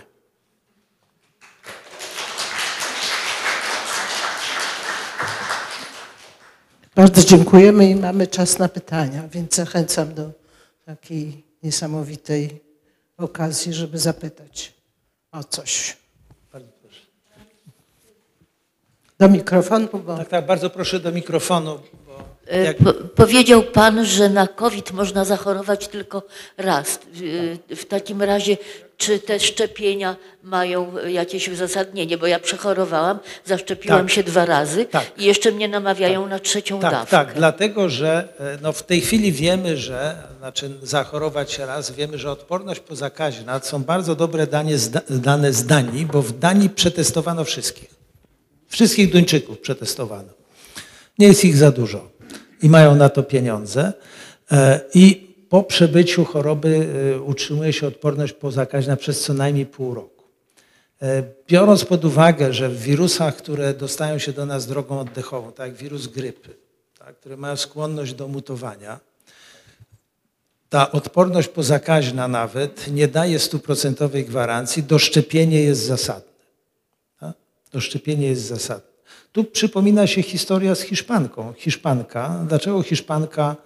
[6.95, 10.31] Bardzo dziękujemy i mamy czas na pytania, więc zachęcam do
[10.85, 12.61] takiej niesamowitej
[13.17, 14.75] okazji, żeby zapytać
[15.33, 16.04] o coś.
[19.25, 20.17] Do mikrofonu, bo...
[20.17, 21.79] Tak, tak, bardzo proszę do mikrofonu.
[22.51, 22.77] E, jak...
[22.77, 26.23] Po, powiedział Pan, że na COVID można zachorować tylko
[26.57, 26.99] raz.
[27.13, 28.57] W, w takim razie,
[28.97, 32.19] czy te szczepienia mają jakieś uzasadnienie?
[32.19, 34.11] Bo ja przechorowałam, zaszczepiłam Tak.
[34.11, 35.05] się dwa razy Tak.
[35.19, 37.11] i jeszcze mnie namawiają na trzecią Tak, dawkę.
[37.11, 42.19] tak, dlatego że e, no, w tej chwili wiemy, że, znaczy zachorować się raz, wiemy,
[42.19, 47.45] że odporność pozakaźna są bardzo dobre dane z, dane z Danii, bo w Danii przetestowano
[47.45, 47.94] wszystkich.
[48.75, 50.29] Wszystkich Duńczyków przetestowano.
[51.19, 52.09] Nie jest ich za dużo
[52.63, 53.93] i mają na to pieniądze.
[54.53, 60.25] E, I po przebyciu choroby e, utrzymuje się odporność pozakaźna przez co najmniej pół roku.
[61.03, 65.69] E, Biorąc pod uwagę, że w wirusach, które dostają się do nas drogą oddechową, tak
[65.69, 66.57] jak wirus grypy,
[66.99, 69.01] tak, które mają skłonność do mutowania,
[70.69, 76.34] ta odporność pozakaźna nawet nie daje stuprocentowej gwarancji, doszczepienie jest zasadne.
[77.75, 77.83] Tak?
[77.83, 78.95] Doszczepienie jest zasadne.
[79.33, 81.53] Tu przypomina się historia z Hiszpanką.
[81.57, 83.57] Hiszpanka, dlaczego Hiszpanka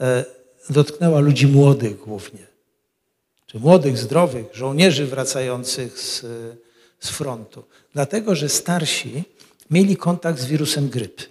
[0.00, 0.24] e,
[0.70, 2.46] dotknęła ludzi młodych głównie?
[3.46, 6.26] Czy młodych, zdrowych, żołnierzy wracających z,
[7.00, 7.64] z frontu?
[7.92, 9.24] Dlatego, że starsi
[9.70, 11.22] mieli kontakt z wirusem grypy.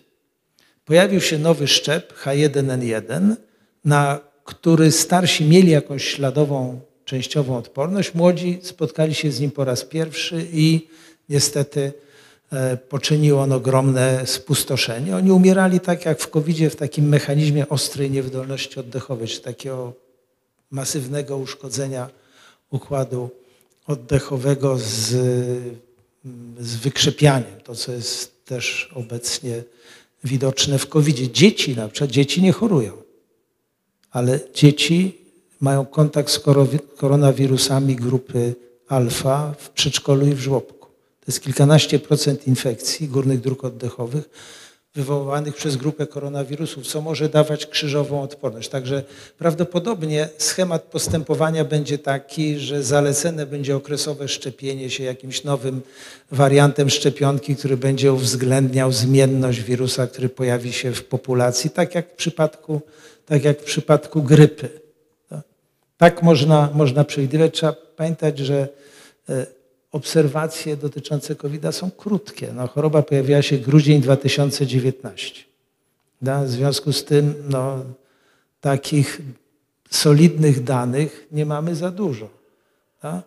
[0.85, 3.35] Pojawił się nowy szczep H1N1,
[3.85, 8.13] na który starsi mieli jakąś śladową, częściową odporność.
[8.13, 10.87] Młodzi spotkali się z nim po raz pierwszy i
[11.29, 11.93] niestety
[12.89, 15.15] poczynił on ogromne spustoszenie.
[15.15, 19.93] Oni umierali tak jak w covid w takim mechanizmie ostrej niewydolności oddechowej, czy takiego
[20.71, 22.09] masywnego uszkodzenia
[22.71, 23.29] układu
[23.87, 25.09] oddechowego z,
[26.59, 29.63] z wykrzepianiem, to co jest też obecnie
[30.23, 31.31] widoczne w covid -zie.
[31.31, 32.93] Dzieci na przykład, dzieci nie chorują,
[34.11, 35.17] ale dzieci
[35.59, 36.39] mają kontakt z
[36.97, 38.55] koronawirusami grupy
[38.87, 40.80] alfa w przedszkolu i w żłobku.
[41.21, 44.29] To jest kilkanaście procent infekcji górnych dróg oddechowych
[44.95, 48.69] wywołanych przez grupę koronawirusów, co może dawać krzyżową odporność.
[48.69, 49.03] Także
[49.37, 55.81] prawdopodobnie schemat postępowania będzie taki, że zalecane będzie okresowe szczepienie się jakimś nowym
[56.31, 62.15] wariantem szczepionki, który będzie uwzględniał zmienność wirusa, który pojawi się w populacji, tak jak w
[62.15, 62.81] przypadku,
[63.25, 64.69] tak jak w przypadku grypy.
[65.97, 67.53] Tak można, można przewidywać.
[67.53, 68.67] Trzeba pamiętać, że
[69.29, 69.60] e,
[69.91, 72.53] obserwacje dotyczące covid są krótkie.
[72.53, 75.43] No, choroba pojawiła się grudzień 2019.
[76.21, 76.43] Da?
[76.43, 77.83] W związku z tym no,
[78.61, 79.21] takich
[79.89, 82.29] solidnych danych nie mamy za dużo.
[83.03, 83.23] Da?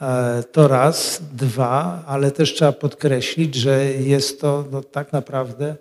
[0.00, 5.76] E, To raz, dwa, ale też trzeba podkreślić, że jest to no, tak naprawdę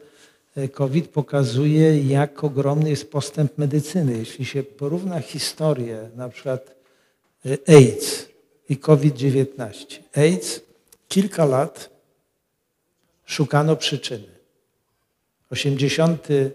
[0.55, 4.17] e, COVID pokazuje, jak ogromny jest postęp medycyny.
[4.17, 6.75] Jeśli się porówna historię na przykład
[7.45, 8.32] e, AIDS
[8.73, 9.99] i COVID-19.
[10.13, 10.61] AIDS
[11.07, 11.89] kilka lat
[13.25, 14.27] szukano przyczyny.
[15.49, 16.49] 80 e,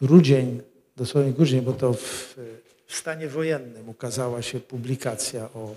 [0.00, 0.62] grudzień,
[0.96, 2.34] dosłownie grudzień, bo to w,
[2.86, 5.74] w stanie wojennym ukazała się publikacja o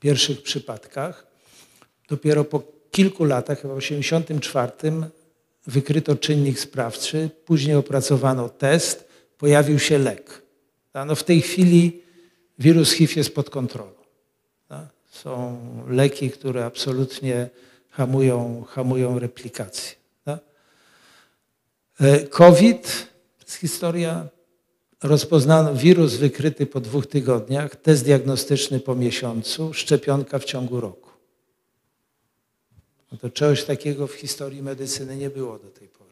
[0.00, 1.26] pierwszych przypadkach.
[2.08, 4.72] Dopiero po kilku latach, chyba w 84,
[5.66, 10.42] wykryto czynnik sprawczy, później opracowano test, pojawił się lek.
[11.06, 12.02] No w tej chwili
[12.58, 13.95] wirus HIV jest pod kontrolą.
[15.22, 15.58] Są
[15.88, 17.48] leki, które absolutnie
[17.90, 19.96] hamują, hamują replikację.
[22.00, 23.06] E, COVID
[23.46, 24.28] jest historia.
[25.02, 31.10] Rozpoznano wirus wykryty po dwóch tygodniach, test diagnostyczny po miesiącu, szczepionka w ciągu roku.
[33.12, 36.05] No to czegoś takiego w historii medycyny nie było do tej pory.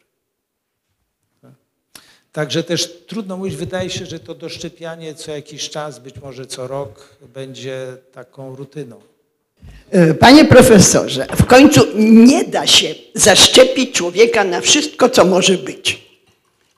[2.34, 2.44] Tak?
[2.44, 6.66] Także też trudno mówić, wydaje się, że to doszczepianie co jakiś czas, być może co
[6.66, 9.00] rok, będzie taką rutyną.
[9.90, 16.02] E, Panie profesorze, w końcu nie da się zaszczepić człowieka na wszystko, co może być.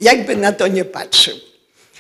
[0.01, 1.37] Jakby na to nie patrzył.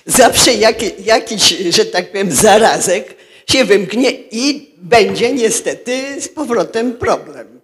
[0.07, 3.14] Zawsze jaki, jakiś, że tak powiem, zarazek
[3.50, 7.61] się wymknie i będzie niestety z powrotem problem.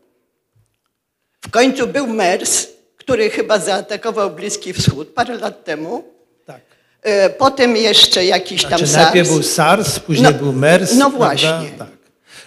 [1.41, 2.69] W końcu był MERS,
[3.05, 6.05] który chyba zaatakował Bliski Wschód parę lat temu.
[6.47, 6.61] Tak.
[7.03, 9.05] E, Potem jeszcze jakiś tam Znaczy SARS.
[9.05, 10.95] najpierw był SARS, później No, był MERS.
[10.95, 11.71] no właśnie.
[11.79, 11.89] Tak.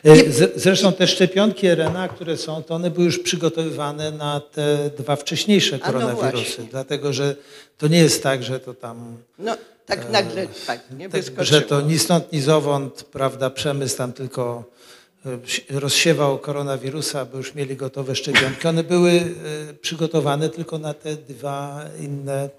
[0.05, 0.15] E,
[0.55, 5.77] Zresztą te szczepionki RNA, które są, to one były już przygotowywane na te dwa wcześniejsze
[5.77, 6.31] no koronawirusy.
[6.31, 6.63] właśnie.
[6.71, 7.35] dlatego, że
[7.77, 11.81] to nie jest tak, że to tam No tak nagle tak, nie tak, że to
[11.81, 14.74] ni stąd, ni zowąd, prawda, przemysł tam tylko e,
[15.69, 18.67] rozsiewał koronawirusa, bo już mieli gotowe szczepionki.
[18.67, 19.23] One były e,
[19.81, 22.49] przygotowane tylko na te dwa inne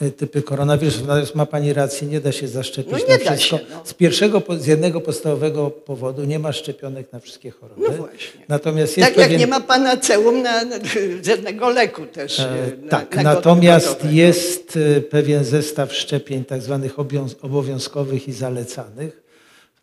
[0.00, 1.06] e, typy koronawirusów.
[1.06, 3.58] Natomiast ma Pani rację, nie da się zaszczepić No nie na wszystko.
[3.58, 3.82] się, no.
[3.84, 7.82] Z pierwszego, z jednego podstawowego powodu nie ma szczepionek na wszystkie choroby.
[7.88, 8.40] No właśnie.
[8.48, 9.40] Natomiast Tak jak pewien...
[9.40, 10.76] nie ma panaceum na, na
[11.22, 12.40] żadnego leku też.
[12.40, 18.32] E, na, Tak, na natomiast jest e, pewien zestaw szczepień tak zwanych obowiąz- obowiązkowych i
[18.32, 19.22] zalecanych.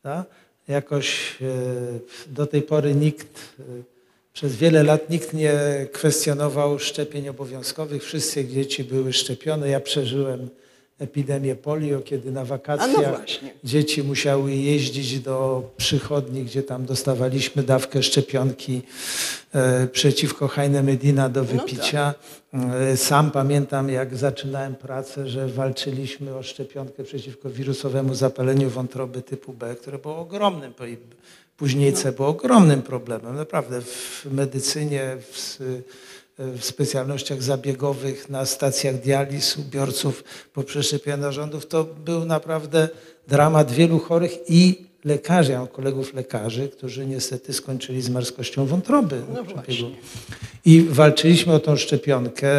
[0.01, 0.25] prawda?
[0.67, 1.45] Jakoś e,
[2.27, 3.63] do tej pory nikt, e,
[4.33, 5.53] przez wiele lat nikt nie
[5.91, 8.03] kwestionował szczepień obowiązkowych.
[8.03, 9.69] Wszystkie dzieci były szczepione.
[9.69, 10.49] Ja przeżyłem
[11.01, 13.53] epidemię polio, kiedy na wakacjach właśnie.
[13.63, 18.81] dzieci musiały jeździć do przychodni, gdzie tam dostawaliśmy dawkę szczepionki
[19.53, 22.13] e, przeciwko Heinemedina do wypicia.
[22.53, 29.53] E, Sam pamiętam, jak zaczynałem pracę, że walczyliśmy o szczepionkę przeciwko wirusowemu zapaleniu wątroby typu
[29.53, 30.73] B, które było ogromnym,
[31.57, 33.35] później C było ogromnym problemem.
[33.35, 35.59] Naprawdę w medycynie, w,
[36.57, 40.23] w specjalnościach zabiegowych, na stacjach dializ, ubiorców
[40.53, 42.89] po przeszczepieniu narządów, to był naprawdę
[43.27, 49.21] dramat wielu chorych i lekarzy, ja mam kolegów lekarzy, którzy niestety skończyli z marskością wątroby.
[49.33, 49.43] No.
[50.65, 52.49] I walczyliśmy o tą szczepionkę.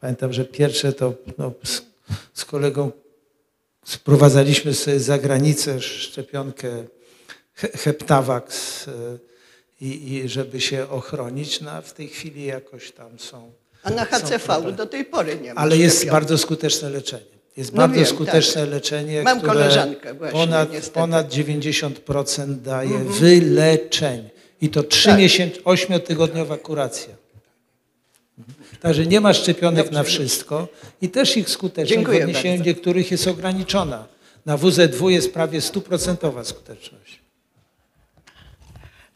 [0.00, 1.82] Pamiętam, że pierwsze to no, z,
[2.34, 2.90] z kolegą
[3.84, 6.84] sprowadzaliśmy sobie za granicę szczepionkę
[7.54, 8.92] he- Heptavax y,
[9.80, 13.52] i, i żeby się ochronić, no a w tej chwili jakoś tam są.
[13.82, 15.60] A na HCV do tej pory nie ma.
[15.60, 17.36] Ale jest bardzo skuteczne leczenie.
[17.56, 18.70] Jest No bardzo wiem, skuteczne tak.
[18.70, 21.00] leczenie, Mam które koleżankę właśnie, ponad, niestety.
[21.00, 21.10] Mhm.
[21.10, 24.28] ponad 90% daje wyleczeń.
[24.60, 25.18] I to 3 Tak.
[25.18, 27.14] miesięcy, 8-tygodniowa kuracja.
[28.80, 30.68] Także nie ma szczepionek na wszystko
[31.02, 32.68] i też ich skuteczność Dziękuję w odniesieniu bardzo.
[32.70, 34.06] niektórych jest ograniczona.
[34.46, 37.20] Na WZW jest prawie stuprocentowa skuteczność.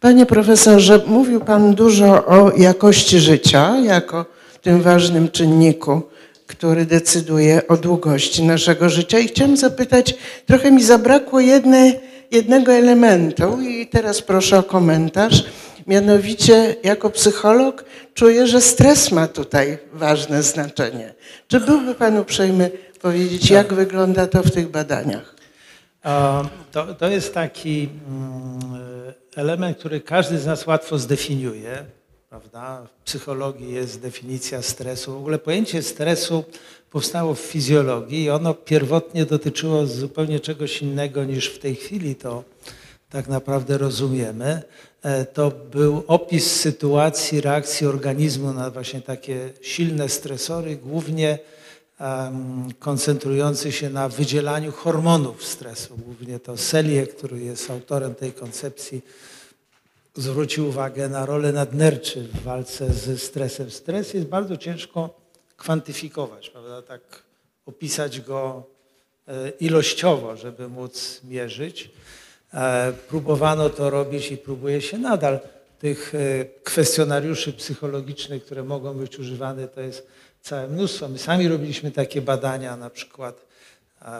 [0.00, 4.26] Panie profesorze, mówił Pan dużo o jakości życia jako
[4.62, 6.02] tym ważnym czynniku,
[6.46, 9.18] który decyduje o długości naszego życia.
[9.18, 10.14] I chciałam zapytać,
[10.46, 11.92] trochę mi zabrakło jedne,
[12.30, 15.44] jednego elementu i teraz proszę o komentarz.
[15.86, 17.84] Mianowicie, jako psycholog
[18.14, 21.14] czuję, że stres ma tutaj ważne znaczenie.
[21.48, 22.70] Czy byłby Pan uprzejmy
[23.02, 25.39] powiedzieć, jak wygląda to w tych badaniach?
[26.72, 28.60] To, to jest taki mm,
[29.36, 31.84] element, który każdy z nas łatwo zdefiniuje.
[32.30, 32.86] Prawda?
[33.00, 35.12] W psychologii jest definicja stresu.
[35.12, 36.44] W ogóle pojęcie stresu
[36.90, 42.44] powstało w fizjologii i ono pierwotnie dotyczyło zupełnie czegoś innego niż w tej chwili to
[43.10, 44.62] tak naprawdę rozumiemy.
[45.02, 51.38] E, To był opis sytuacji, reakcji organizmu na właśnie takie silne stresory, głównie
[52.78, 55.96] koncentrujący się na wydzielaniu hormonów stresu.
[55.96, 59.02] Głównie to Selye, który jest autorem tej koncepcji,
[60.14, 63.70] zwrócił uwagę na rolę nadnerczy w walce ze stresem.
[63.70, 65.20] Stres jest bardzo ciężko
[65.56, 66.82] kwantyfikować, prawda?
[66.82, 67.00] tak
[67.66, 68.62] opisać go
[69.28, 71.90] e, ilościowo, żeby móc mierzyć.
[72.54, 75.40] E, Próbowano to robić i próbuje się nadal.
[75.78, 80.06] Tych e, kwestionariuszy psychologicznych, które mogą być używane, to jest
[80.42, 81.08] całe mnóstwo.
[81.08, 83.46] My sami robiliśmy takie badania, na przykład
[84.02, 84.10] em,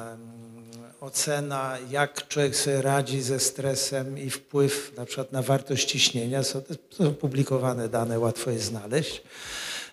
[1.00, 6.42] ocena, jak człowiek sobie radzi ze stresem i wpływ na przykład na wartość ciśnienia.
[6.42, 9.22] Są, są publikowane dane, łatwo je znaleźć.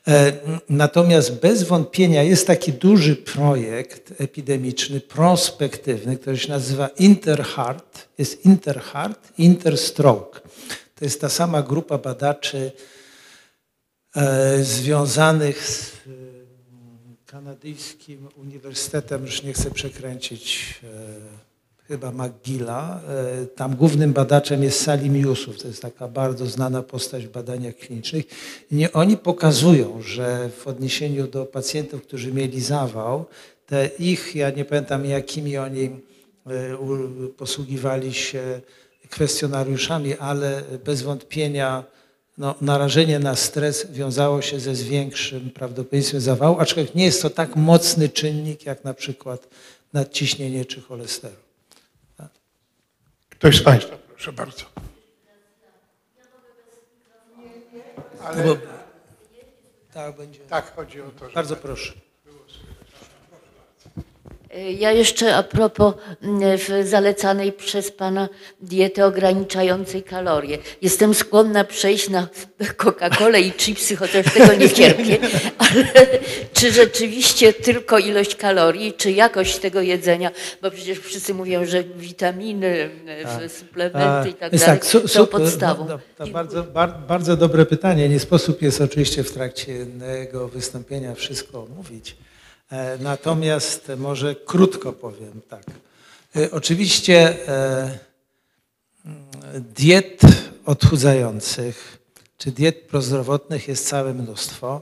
[0.07, 0.33] E,
[0.69, 8.07] Natomiast bez wątpienia jest taki duży projekt epidemiczny, prospektywny, który się nazywa Interheart.
[8.17, 10.41] Jest Interheart, Interstroke.
[10.95, 12.71] To jest ta sama grupa badaczy
[14.61, 16.09] związanych z e,
[17.25, 20.87] kanadyjskim uniwersytetem, już nie chcę przekręcić, e,
[21.87, 23.01] chyba McGilla.
[23.07, 27.75] E, Tam głównym badaczem jest Salim Yusuf, to jest taka bardzo znana postać w badaniach
[27.75, 28.25] klinicznych.
[28.71, 33.25] Nie, oni pokazują, że w odniesieniu do pacjentów, którzy mieli zawał,
[33.65, 35.91] te ich, ja nie pamiętam jakimi oni e,
[37.37, 38.61] posługiwali się
[39.09, 41.96] kwestionariuszami, ale bez wątpienia
[42.37, 47.55] no, narażenie na stres wiązało się ze większym prawdopodobieństwem zawału, aczkolwiek nie jest to tak
[47.55, 49.47] mocny czynnik jak na przykład
[49.93, 51.37] nadciśnienie czy cholesterol.
[53.29, 54.63] Ktoś z Państwa, proszę bardzo.
[58.23, 58.57] Ale Bo,
[59.93, 60.39] tak, będzie.
[60.39, 61.93] tak chodzi o to, że Bardzo proszę.
[64.79, 68.29] Ja jeszcze a propos mm, zalecanej przez Pana
[68.61, 70.57] diety ograniczającej kalorie.
[70.81, 72.27] Jestem skłonna przejść na
[72.77, 75.17] Coca-Colę i chipsy, chociaż tego nie cierpię,
[75.57, 75.85] ale
[76.53, 80.31] czy rzeczywiście tylko ilość kalorii, czy jakość tego jedzenia,
[80.61, 82.89] bo przecież wszyscy mówią, że witaminy,
[83.25, 85.85] w- suplementy i tak dalej su- są super, podstawą.
[85.89, 88.09] no, to bardzo, bar, bardzo dobre pytanie.
[88.09, 92.15] Nie sposób jest oczywiście w trakcie jednego wystąpienia wszystko omówić.
[92.71, 95.63] E, Natomiast może krótko powiem tak.
[96.35, 97.99] E, Oczywiście e,
[99.75, 100.21] diet
[100.65, 101.97] odchudzających
[102.37, 104.81] czy diet prozdrowotnych jest całe mnóstwo.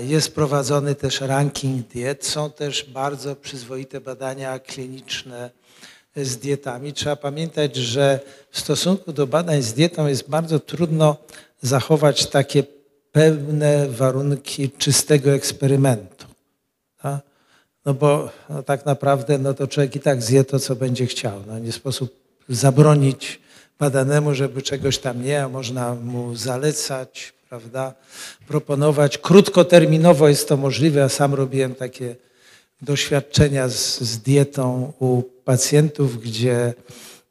[0.00, 2.26] Jest prowadzony też ranking diet.
[2.26, 5.50] Są też bardzo przyzwoite badania kliniczne
[6.16, 6.92] z dietami.
[6.92, 8.20] Trzeba pamiętać, że
[8.50, 11.16] w stosunku do badań z dietą jest bardzo trudno
[11.62, 12.62] zachować takie
[13.12, 16.25] pewne warunki czystego eksperymentu.
[17.02, 17.20] Tak?
[17.86, 21.42] No bo no tak naprawdę no to człowiek i tak zje to, co będzie chciał.
[21.46, 22.16] No nie sposób
[22.48, 23.40] zabronić
[23.78, 27.94] badanemu, żeby czegoś tam nie, a można mu zalecać, prawda,
[28.46, 29.18] proponować.
[29.18, 31.00] Krótkoterminowo jest to możliwe.
[31.00, 32.16] Ja sam robiłem takie
[32.82, 36.74] doświadczenia z, z dietą u pacjentów, gdzie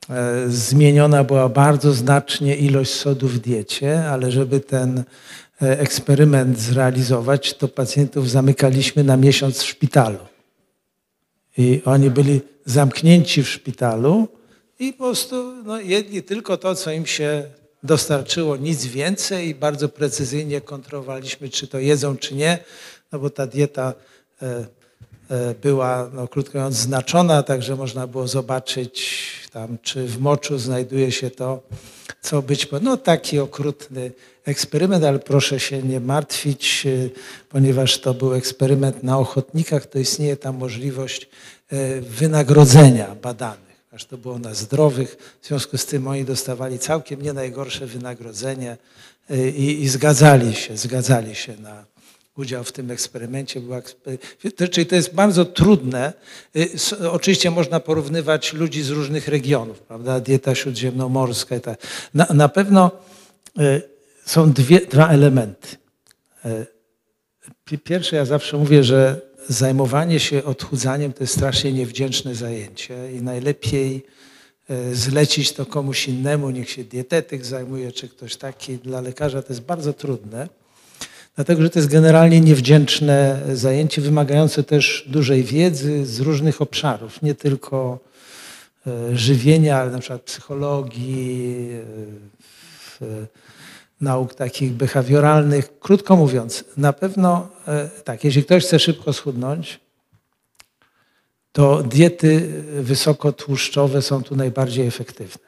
[0.10, 5.04] e, zmieniona była bardzo znacznie ilość sodu w diecie, ale żeby ten
[5.60, 10.20] eksperyment zrealizować, to pacjentów zamykaliśmy na miesiąc w szpitalu.
[11.58, 14.28] I oni byli zamknięci w szpitalu
[14.80, 17.44] i po prostu no, jedli tylko to, co im się
[17.84, 22.58] dostarczyło, nic więcej i bardzo precyzyjnie kontrolowaliśmy, czy to jedzą, czy nie,
[23.12, 23.94] no bo ta dieta
[24.42, 24.66] e,
[25.30, 29.22] e, była, no, krótko mówiąc, znaczona, także można było zobaczyć
[29.52, 31.64] tam, czy w moczu znajduje się to,
[32.22, 34.12] co być po- No taki okrutny
[34.46, 37.10] eksperyment, ale proszę się nie martwić, e,
[37.50, 41.30] ponieważ to był eksperyment na ochotnikach, to istnieje tam możliwość
[41.70, 43.66] e, wynagrodzenia badanych.
[43.92, 48.78] Aż to było na zdrowych, w związku z tym oni dostawali całkiem nie najgorsze wynagrodzenie
[49.30, 51.86] e, i, i zgadzali się, zgadzali się na
[52.38, 53.62] udział w tym eksperymencie.
[53.62, 53.82] Była,
[54.72, 56.14] czyli to jest bardzo trudne.
[57.12, 60.20] Oczywiście można porównywać ludzi z różnych regionów, prawda?
[60.20, 61.80] Dieta śródziemnomorska i tak.
[62.14, 62.92] Na, na pewno
[64.26, 65.68] są dwie, dwa elementy.
[67.66, 73.22] Pi- Pierwsze, ja zawsze mówię, że zajmowanie się odchudzaniem to jest strasznie niewdzięczne zajęcie i
[73.22, 74.06] najlepiej
[74.70, 78.78] e, zlecić to komuś innemu, niech się dietetyk zajmuje, czy ktoś taki.
[78.78, 80.50] Dla lekarza to jest bardzo trudne,
[81.36, 87.36] dlatego że to jest generalnie niewdzięczne zajęcie, wymagające też dużej wiedzy z różnych obszarów, nie
[87.36, 88.00] tylko
[88.88, 91.86] e, żywienia, ale na przykład psychologii, e,
[93.02, 93.26] w-
[94.02, 95.80] nauk takich behawioralnych.
[95.80, 99.80] Krótko mówiąc, na pewno e, tak, jeśli ktoś chce szybko schudnąć,
[101.52, 105.46] to diety wysokotłuszczowe są tu najbardziej efektywne.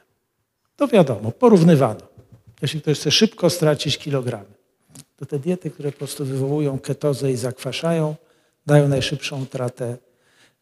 [0.76, 2.02] To wiadomo, porównywano.
[2.62, 4.58] Jeśli ktoś chce szybko stracić kilogramy,
[5.18, 8.16] to te diety, które po prostu wywołują ketozę i zakwaszają,
[8.66, 9.98] dają najszybszą utratę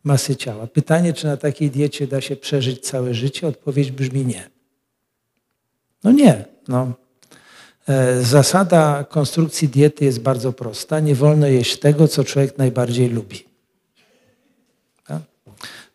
[0.04, 0.68] masy ciała.
[0.68, 3.48] Pytanie, czy na takiej diecie da się przeżyć całe życie?
[3.48, 4.50] Odpowiedź brzmi nie.
[6.04, 6.46] No nie.
[6.68, 6.94] No.
[7.90, 11.00] E, Zasada konstrukcji diety jest bardzo prosta.
[11.00, 13.44] Nie wolno jeść tego, co człowiek najbardziej lubi.
[15.08, 15.22] Tak?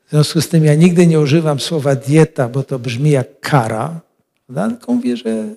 [0.07, 4.01] W związku z tym ja nigdy nie używam słowa dieta, bo to brzmi jak kara,
[4.69, 5.55] tylko mówię, że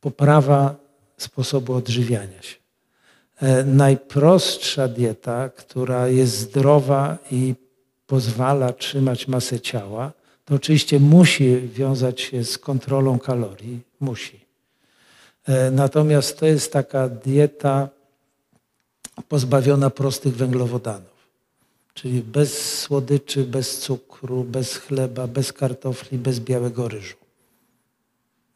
[0.00, 0.76] poprawa
[1.16, 2.56] sposobu odżywiania się.
[3.40, 7.54] E, Najprostsza dieta, która jest zdrowa i
[8.06, 10.12] pozwala trzymać masę ciała,
[10.44, 13.80] to oczywiście musi wiązać się z kontrolą kalorii.
[14.00, 14.51] Musi.
[15.48, 17.88] E, Natomiast to jest taka dieta
[19.28, 21.12] pozbawiona prostych węglowodanów.
[21.94, 27.16] Czyli bez słodyczy, bez cukru, bez chleba, bez kartofli, bez białego ryżu.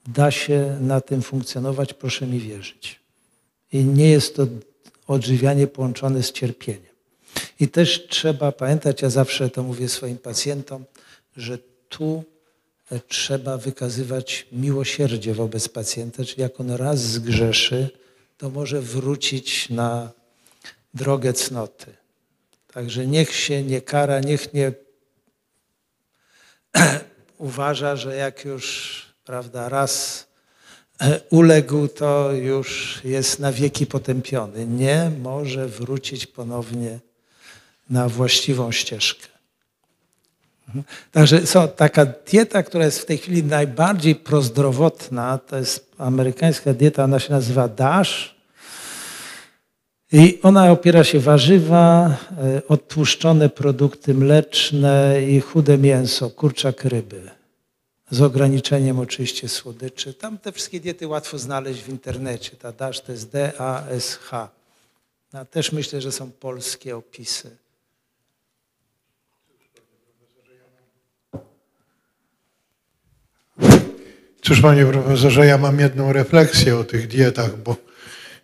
[0.06, 3.00] Da się na tym funkcjonować, proszę mi wierzyć.
[3.72, 4.46] I nie jest to
[5.06, 6.96] odżywianie połączone z cierpieniem.
[7.60, 10.84] I też trzeba pamiętać, ja zawsze to mówię swoim pacjentom,
[11.36, 11.58] że
[11.88, 12.24] tu
[13.08, 17.90] trzeba wykazywać miłosierdzie wobec pacjenta, czyli jak on raz zgrzeszy,
[18.38, 20.10] to może wrócić na
[20.94, 21.92] drogę cnoty.
[22.72, 24.72] Także niech się nie kara, niech nie
[27.38, 30.26] uważa, że jak już prawda, raz
[31.30, 34.66] uległ, to już jest na wieki potępiony.
[34.66, 36.98] Nie może wrócić ponownie
[37.90, 39.35] na właściwą ścieżkę.
[40.68, 40.84] Mhm.
[41.12, 47.04] Także są, taka dieta, która jest w tej chwili najbardziej prozdrowotna, to jest amerykańska dieta,
[47.04, 48.36] ona się nazywa DASH.
[50.12, 57.30] I ona opiera się warzywa, e, odtłuszczone produkty mleczne i chude mięso, kurczak, ryby.
[58.10, 60.14] Z ograniczeniem oczywiście słodyczy.
[60.14, 62.56] Tam te wszystkie diety łatwo znaleźć w internecie.
[62.56, 64.48] Ta DASH to jest D-A-S-H.
[65.32, 67.56] A też myślę, że są polskie opisy.
[74.46, 77.76] Cóż, panie profesorze, ja mam jedną refleksję o tych dietach, bo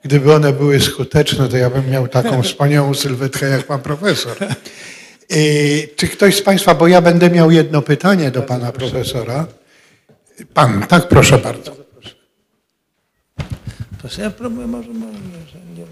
[0.05, 4.37] gdyby one były skuteczne, to ja bym miał taką wspaniałą sylwetkę jak pan profesor.
[5.31, 9.47] I czy ktoś z państwa, bo ja będę miał jedno pytanie do pana profesora.
[10.55, 11.77] Pan, tak, proszę bardzo.
[13.99, 15.19] Proszę, ja próbuję, może, może
[15.53, 15.85] że nie,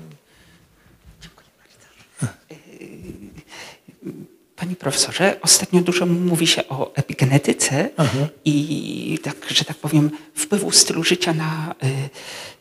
[4.61, 8.29] Panie profesorze, ostatnio dużo mówi się o epigenetyce Aha.
[8.45, 12.09] i tak, że tak powiem, wpływu stylu życia na, y,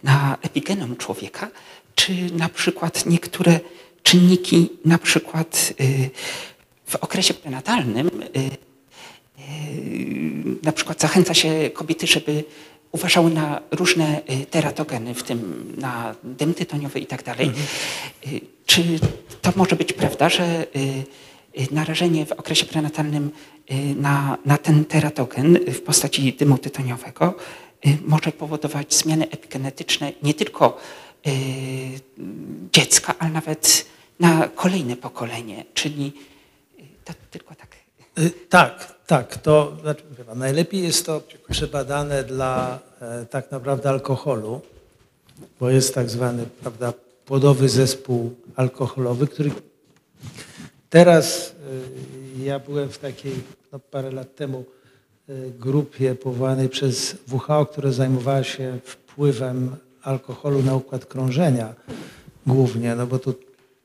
[0.03, 1.47] na epigenom człowieka.
[1.95, 3.59] Czy na przykład niektóre
[4.03, 6.09] czynniki, na przykład y,
[6.85, 8.57] w okresie prenatalnym, y,
[10.63, 12.43] na przykład zachęca się kobiety, żeby
[12.91, 17.51] uważały na różne teratogeny, w tym na dym tytoniowy i tak dalej.
[18.27, 18.83] Y, Czy
[19.41, 20.65] to może być prawda, że
[21.71, 23.31] narażenie w okresie prenatalnym
[23.71, 27.35] y, na, na ten teratogen w postaci dymu tytoniowego
[27.85, 30.77] y, może powodować zmiany epigenetyczne nie tylko
[31.27, 31.31] y,
[32.73, 33.85] dziecka, ale nawet
[34.19, 36.13] na kolejne pokolenie, czyli
[36.79, 37.69] y, to tylko tak.
[38.19, 39.37] Y, Tak, tak.
[39.37, 40.03] To znaczy,
[40.35, 44.61] najlepiej jest to przebadane dla e, tak naprawdę alkoholu,
[45.59, 46.93] bo jest tak zwany prawda,
[47.25, 49.51] płodowy zespół alkoholowy, który
[50.89, 51.55] teraz
[52.39, 53.33] y, ja byłem w takiej
[53.71, 54.65] no, parę lat temu
[55.29, 61.75] y, grupie powołanej przez WHO, która zajmowała się wpływem alkoholu na układ krążenia
[62.47, 63.33] głównie, no bo tu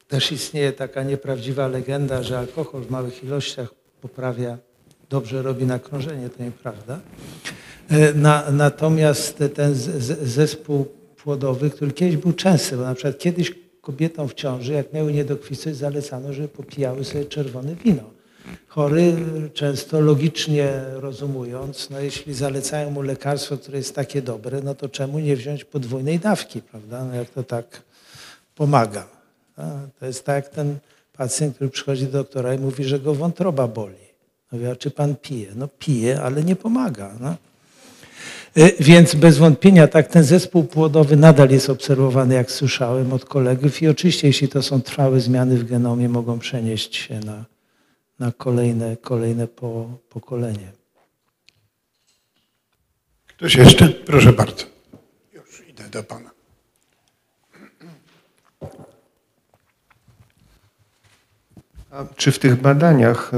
[0.09, 4.59] też istnieje taka nieprawdziwa legenda, że alkohol w małych ilościach poprawia,
[5.11, 7.01] dobrze robi na krążenie, to nieprawda.
[7.91, 10.87] E, Na, natomiast ten z, z, zespół
[11.17, 15.75] płodowy, który kiedyś był częsty, bo na przykład kiedyś kobietom w ciąży, jak miały niedokwity,
[15.75, 18.03] zalecano, żeby popijały sobie czerwone wino.
[18.69, 19.17] Chory
[19.55, 25.19] często logicznie rozumując, no jeśli zalecają mu lekarstwo, które jest takie dobre, no to czemu
[25.19, 27.05] nie wziąć podwójnej dawki, prawda?
[27.05, 27.83] No jak to tak
[28.55, 29.07] pomaga.
[30.01, 30.79] To jest tak jak ten
[31.13, 34.05] pacjent, który przychodzi do doktora i mówi, że go wątroba boli.
[34.53, 35.49] Mówi, a czy pan pije?
[35.55, 37.15] No pije, ale nie pomaga.
[37.21, 37.35] No.
[38.57, 43.83] Y, Więc bez wątpienia tak ten zespół płodowy nadal jest obserwowany, jak słyszałem od kolegów
[43.83, 47.45] i oczywiście jeśli to są trwałe zmiany w genomie, mogą przenieść się na,
[48.19, 50.73] na kolejne, kolejne po, pokolenie.
[53.27, 53.89] Ktoś jeszcze?
[53.89, 54.65] Proszę bardzo.
[55.33, 56.34] Już idę do pana.
[61.95, 63.31] A czy w tych badaniach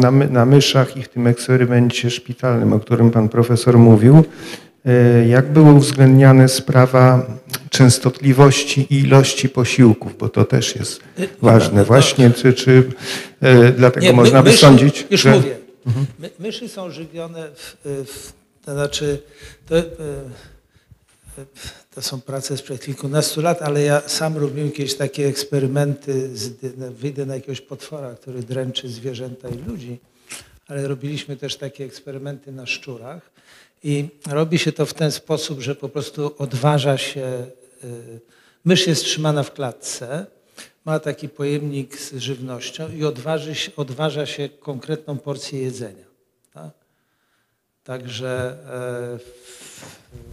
[0.00, 4.24] na, na myszach i w tym eksperymencie szpitalnym, o którym pan profesor mówił,
[4.86, 7.26] y, jak była uwzględniana sprawa
[7.70, 11.00] częstotliwości i ilości posiłków, bo to też jest
[11.42, 11.84] ważne.
[11.84, 12.70] Właśnie, czy, czy
[13.44, 15.30] y, dlatego Nie, my- można by myszy- sądzić, Już że...
[15.36, 15.56] mówię.
[16.18, 18.32] My, myszy są żywione w, w
[18.64, 19.22] to znaczy
[19.68, 19.82] to, e,
[21.94, 26.52] to są prace sprzed kilkunastu lat, ale ja sam robiłem kiedyś takie eksperymenty, z,
[26.92, 30.00] wyjdę na jakiegoś potwora, który dręczy zwierzęta i ludzi,
[30.66, 33.30] ale robiliśmy też takie eksperymenty na szczurach
[33.82, 37.46] i robi się to w ten sposób, że po prostu odważa się,
[37.84, 38.20] y,
[38.64, 40.26] mysz jest trzymana w klatce,
[40.84, 46.04] ma taki pojemnik z żywnością i odważy odważa się konkretną porcję jedzenia.
[46.54, 46.70] Tak?
[47.84, 48.56] Także
[49.20, 50.23] e,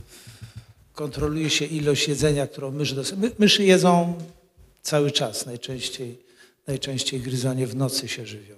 [0.93, 3.21] kontroluje się ilość jedzenia, którą mysz dostaje.
[3.21, 4.13] My, myszy jedzą
[4.81, 6.17] cały czas, najczęściej,
[6.67, 8.55] najczęściej gryzonie w nocy się żywią.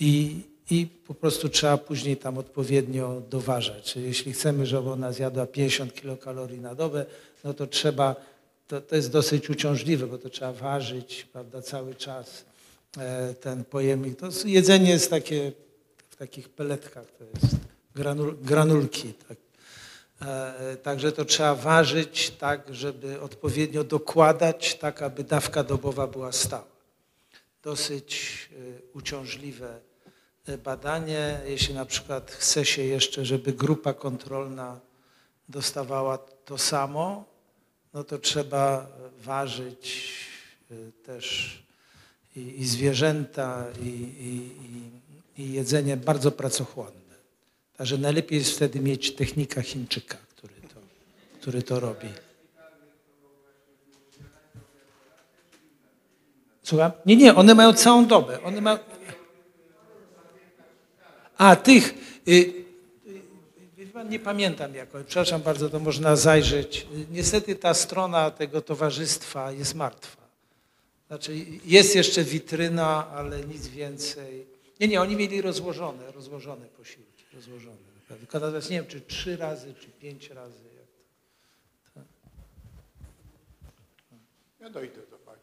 [0.00, 0.40] I,
[0.70, 3.84] I po prostu trzeba później tam odpowiednio doważać.
[3.84, 7.06] Czyli jeśli chcemy, żeby ona zjadła 50 kilokalorii na dobę,
[7.44, 8.16] no to trzeba,
[8.68, 12.44] to, to jest dosyć uciążliwe, bo to trzeba ważyć prawda, cały czas
[12.98, 14.18] e, ten pojemnik.
[14.18, 15.52] To jedzenie jest takie
[16.10, 17.56] w takich peletkach, to jest
[17.94, 19.12] granul, granulki.
[19.28, 19.47] Tak.
[20.22, 26.78] E, Także to trzeba ważyć tak, żeby odpowiednio dokładać, tak aby dawka dobowa była stała.
[27.62, 28.56] Dosyć e,
[28.92, 29.80] uciążliwe
[30.46, 31.40] e, badanie.
[31.46, 34.80] Jeśli na przykład chce się jeszcze, żeby grupa kontrolna
[35.48, 37.24] dostawała to samo,
[37.94, 38.86] no to trzeba
[39.18, 40.14] ważyć
[40.70, 41.58] e, też
[42.36, 46.97] i, i zwierzęta, i, i, i jedzenie bardzo pracochłonne.
[47.78, 50.80] Także najlepiej jest wtedy mieć technika Chińczyka, który to,
[51.40, 52.08] który to robi.
[56.62, 56.92] Słucham?
[57.06, 58.42] Nie, nie, one mają całą dobę.
[58.42, 58.78] One mają...
[61.36, 61.94] A, tych...
[62.28, 66.86] Y, y, nie pamiętam jakoś, przepraszam bardzo, to można zajrzeć.
[67.10, 70.28] Niestety ta strona tego towarzystwa jest martwa.
[71.08, 74.46] Znaczy jest jeszcze witryna, ale nic więcej.
[74.80, 77.07] Nie, nie, oni mieli rozłożone, rozłożone posiłki,
[77.46, 78.20] naprawdę.
[78.20, 80.60] Tylko natomiast nie wiem, czy trzy razy, czy pięć razy.
[80.74, 80.86] Jak
[81.94, 82.00] to.
[84.60, 85.38] Ja dojdę do pani.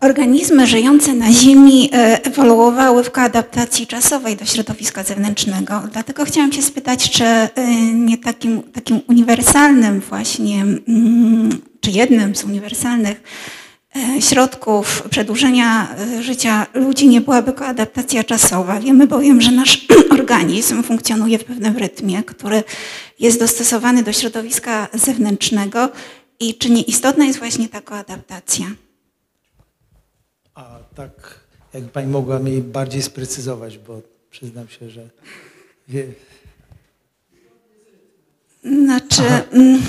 [0.00, 5.82] Organizmy żyjące na Ziemi e, ewoluowały w koadaptacji czasowej do środowiska zewnętrznego.
[5.92, 7.48] Dlatego chciałam się spytać, czy e,
[7.94, 13.22] nie takim, takim uniwersalnym właśnie, mm, czy jednym z uniwersalnych
[14.20, 18.80] środków przedłużenia e, życia ludzi nie byłaby koadaptacja czasowa.
[18.80, 19.86] Wiemy bowiem, że nasz
[20.18, 22.62] organizm funkcjonuje w pewnym rytmie, który
[23.18, 25.88] jest dostosowany do środowiska zewnętrznego
[26.40, 28.66] i czy nieistotna jest właśnie ta koadaptacja?
[30.54, 31.40] A tak,
[31.74, 35.08] jakby pani mogła mi bardziej sprecyzować, bo przyznam się, że
[35.88, 36.06] wie,
[38.64, 39.22] Znaczy,
[39.52, 39.80] mm,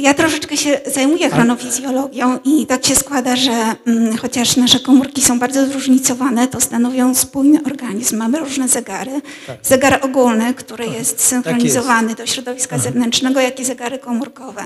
[0.00, 3.52] ja troszeczkę się zajmuję chronofizjologią i tak się składa, że
[3.86, 8.16] mm, chociaż nasze komórki są bardzo zróżnicowane, to stanowią spójny organizm.
[8.16, 9.20] Mamy różne zegary.
[9.62, 14.62] Zegar ogólny, który jest synchronizowany do środowiska zewnętrznego, jak i zegary komórkowe.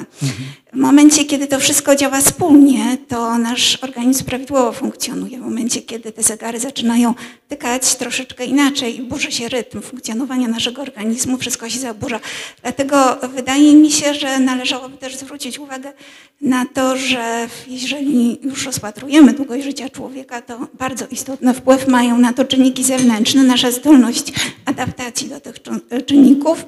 [0.73, 5.39] W momencie, kiedy to wszystko działa wspólnie, to nasz organizm prawidłowo funkcjonuje.
[5.39, 7.15] W momencie, kiedy te zegary zaczynają
[7.49, 12.21] tykać troszeczkę inaczej i burzy się rytm funkcjonowania naszego organizmu, wszystko się zaburza.
[12.63, 15.93] Dlatego wydaje mi się, że należałoby też zwrócić uwagę
[16.41, 22.33] na to, że jeżeli już rozpatrujemy długość życia człowieka, to bardzo istotny wpływ mają na
[22.33, 24.33] to czynniki zewnętrzne, nasza zdolność
[24.65, 26.65] adaptacji do tych czyn- czynników.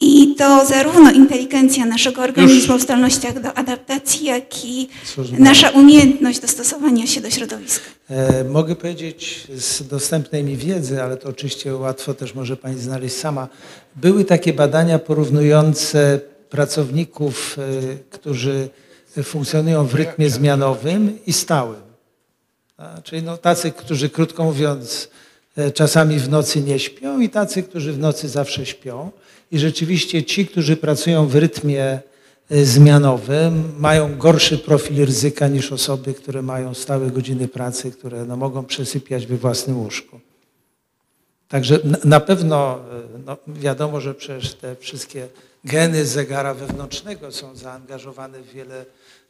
[0.00, 4.88] I to zarówno inteligencja naszego organizmu w zdolnościach do adaptacji, jak i
[5.38, 7.84] nasza umiejętność dostosowania się do środowiska.
[8.10, 13.16] E, Mogę powiedzieć z dostępnej mi wiedzy, ale to oczywiście łatwo też może Pani znaleźć
[13.16, 13.48] sama.
[13.96, 16.20] Były takie badania porównujące
[16.50, 18.68] pracowników, e, którzy
[19.22, 21.80] funkcjonują w rytmie zmianowym i stałym.
[22.76, 25.08] A, Czyli no, tacy, którzy krótko mówiąc
[25.56, 29.10] e, czasami w nocy nie śpią i tacy, którzy w nocy zawsze śpią.
[29.50, 32.00] I rzeczywiście ci, którzy pracują w rytmie
[32.52, 38.36] y, zmianowym, mają gorszy profil ryzyka niż osoby, które mają stałe godziny pracy, które no,
[38.36, 40.20] mogą przesypiać we własnym łóżku.
[41.48, 42.78] Także na- pewno
[43.14, 45.28] y, no, wiadomo, że przecież te wszystkie
[45.64, 48.84] geny zegara wewnętrznego są zaangażowane w wiele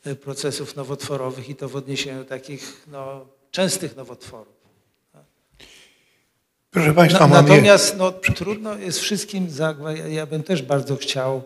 [0.07, 4.56] y, procesów nowotworowych i to w odniesieniu do takich no, częstych nowotworów.
[6.77, 9.49] Proszę Państwa, Na, mam je- natomiast no, trudno jest wszystkim,
[9.97, 11.43] ja- ja bym też bardzo chciał,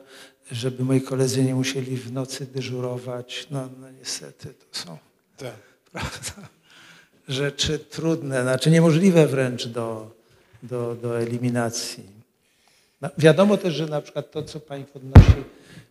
[0.53, 3.47] żeby moi koledzy nie musieli w nocy dyżurować.
[3.51, 4.99] No, no niestety to są
[5.37, 5.55] Tak.
[5.93, 6.49] prawda,
[7.29, 10.11] rzeczy trudne, znaczy niemożliwe wręcz do,
[10.63, 12.05] do, do eliminacji.
[13.01, 15.45] No, wiadomo też, że na przykład to, co Pani podnosi,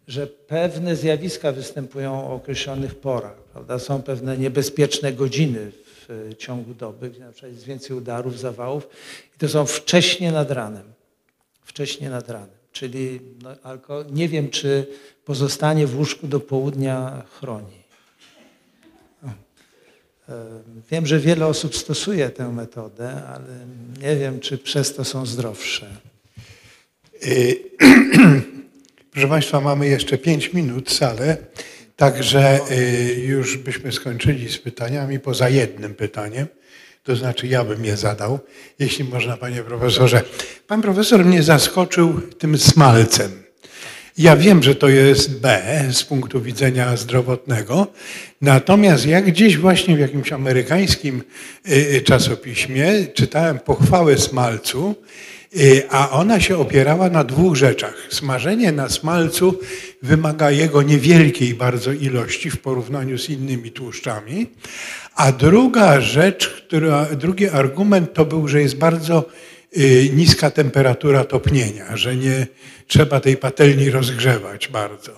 [0.08, 3.36] że pewne zjawiska występują o określonych porach.
[3.36, 3.80] Prawda?
[3.80, 5.72] Są pewne niebezpieczne godziny
[6.10, 8.88] w e, ciągu doby, gdzie na przykład jest więcej udarów, zawałów
[9.36, 10.84] i to są wcześnie nad ranem.
[11.64, 12.60] Wcześnie nad ranem.
[12.72, 13.56] Czyli no,
[14.12, 14.88] nie wiem, czy
[15.26, 17.80] pozostanie w łóżku do południa chroni.
[20.30, 20.46] E,
[20.92, 23.66] Wiem, że wiele osób stosuje tę metodę, ale
[24.02, 25.88] nie wiem, czy przez to są zdrowsze.
[27.28, 27.60] Y,
[29.12, 31.38] Proszę Państwa, mamy jeszcze pięć minut salę,
[32.00, 36.48] także y, już byśmy skończyli z pytaniami, poza jednym pytaniem.
[37.04, 38.40] To znaczy, ja bym je zadał,
[38.80, 40.22] jeśli można, panie profesorze.
[40.68, 43.44] Pan profesor mnie zaskoczył tym smalcem.
[44.18, 45.62] Ja wiem, że to jest B
[45.92, 47.88] z punktu widzenia zdrowotnego,
[48.42, 51.24] natomiast jak gdzieś właśnie w jakimś amerykańskim
[51.70, 55.39] y, czasopiśmie czytałem pochwałę smalcu, y,
[55.90, 58.08] a ona się opierała na dwóch rzeczach.
[58.10, 59.60] Smażenie na smalcu
[60.02, 64.48] wymaga jego niewielkiej bardzo ilości w porównaniu z innymi tłuszczami,
[65.16, 69.26] a druga rzecz, która, drugi argument to był, że jest bardzo
[69.78, 72.48] y, niska temperatura topnienia, że nie
[72.88, 75.12] trzeba tej patelni rozgrzewać bardzo.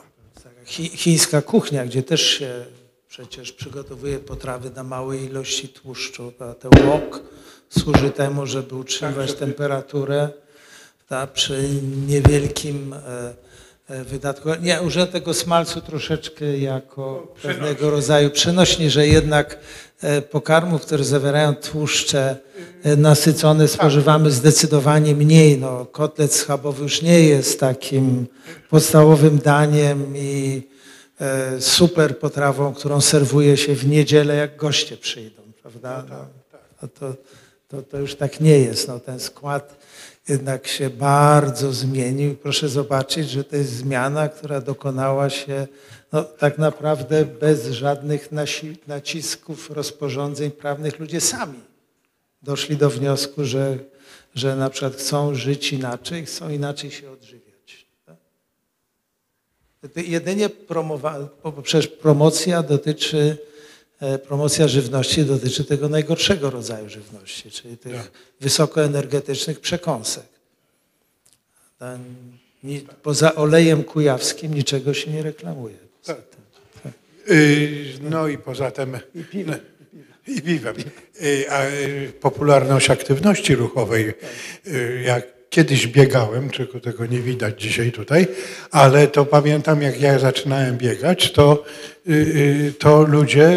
[0.66, 2.66] Chi, chińska kuchnia, gdzie też się
[3.08, 6.34] przecież przygotowuje potrawy na małej ilości tłuszczu.
[6.40, 7.24] a Ten wok
[7.80, 10.30] służy temu, żeby utrzymywać temperaturę
[11.08, 11.70] ta, przy
[12.08, 13.34] niewielkim e,
[13.88, 14.50] e, wydatku.
[14.62, 19.60] Nie, użyłem tego smalcu troszeczkę jako pewnego rodzaju przenośni, że jednak
[20.02, 22.36] e, pokarmów, które zawierają tłuszcze
[22.98, 25.58] nasycone, spożywamy zdecydowanie mniej.
[25.58, 28.28] No, kotlet schabowy już nie jest takim
[28.70, 30.62] podstawowym daniem i
[31.60, 36.06] super potrawą, którą serwuje się w niedzielę, jak goście przyjdą, prawda?
[36.10, 36.26] No,
[36.82, 37.14] no to,
[37.72, 38.88] to, to już tak nie jest.
[38.88, 39.76] No, ten skład
[40.30, 42.36] jednak się bardzo zmienił.
[42.36, 45.68] Proszę zobaczyć, że to jest zmiana, która dokonała się
[46.12, 48.30] no, tak naprawdę bez żadnych
[48.88, 51.00] nacisków, rozporządzeń prawnych.
[51.00, 51.60] Ludzie sami
[52.42, 53.78] doszli do wniosku, że,
[54.36, 57.86] że na przykład chcą żyć inaczej, chcą inaczej się odżywiać.
[58.06, 58.18] tak?
[59.96, 61.28] Jedynie promowa-
[61.64, 63.38] przecież promocja dotyczy,
[64.28, 70.26] promocja żywności dotyczy tego najgorszego rodzaju żywności, czyli tych wysokoenergetycznych przekąsek.
[73.04, 75.76] Poza olejem kujawskim niczego się nie reklamuje.
[77.30, 78.98] Y, No i poza tym...
[79.16, 79.60] I piwem.
[80.28, 80.76] I piwem.
[81.22, 84.14] Y, A y, popularność aktywności ruchowej,
[84.68, 88.28] y, jak kiedyś biegałem, tylko tego nie widać dzisiaj tutaj,
[88.72, 91.64] ale to pamiętam, jak ja zaczynałem biegać, to,
[92.10, 93.48] y, y, to ludzie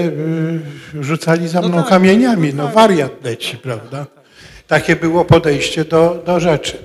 [0.95, 2.55] y, rzucali za mną kamieniami.
[2.55, 4.07] No wariat leci, prawda?
[4.66, 6.79] Takie było podejście do, do rzeczy.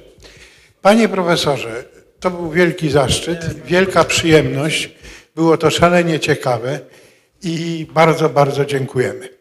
[0.81, 1.83] Panie profesorze,
[2.19, 4.89] to był wielki zaszczyt, wielka przyjemność.
[5.35, 6.79] Było to szalenie ciekawe
[7.43, 9.38] i bardzo, bardzo dziękujemy.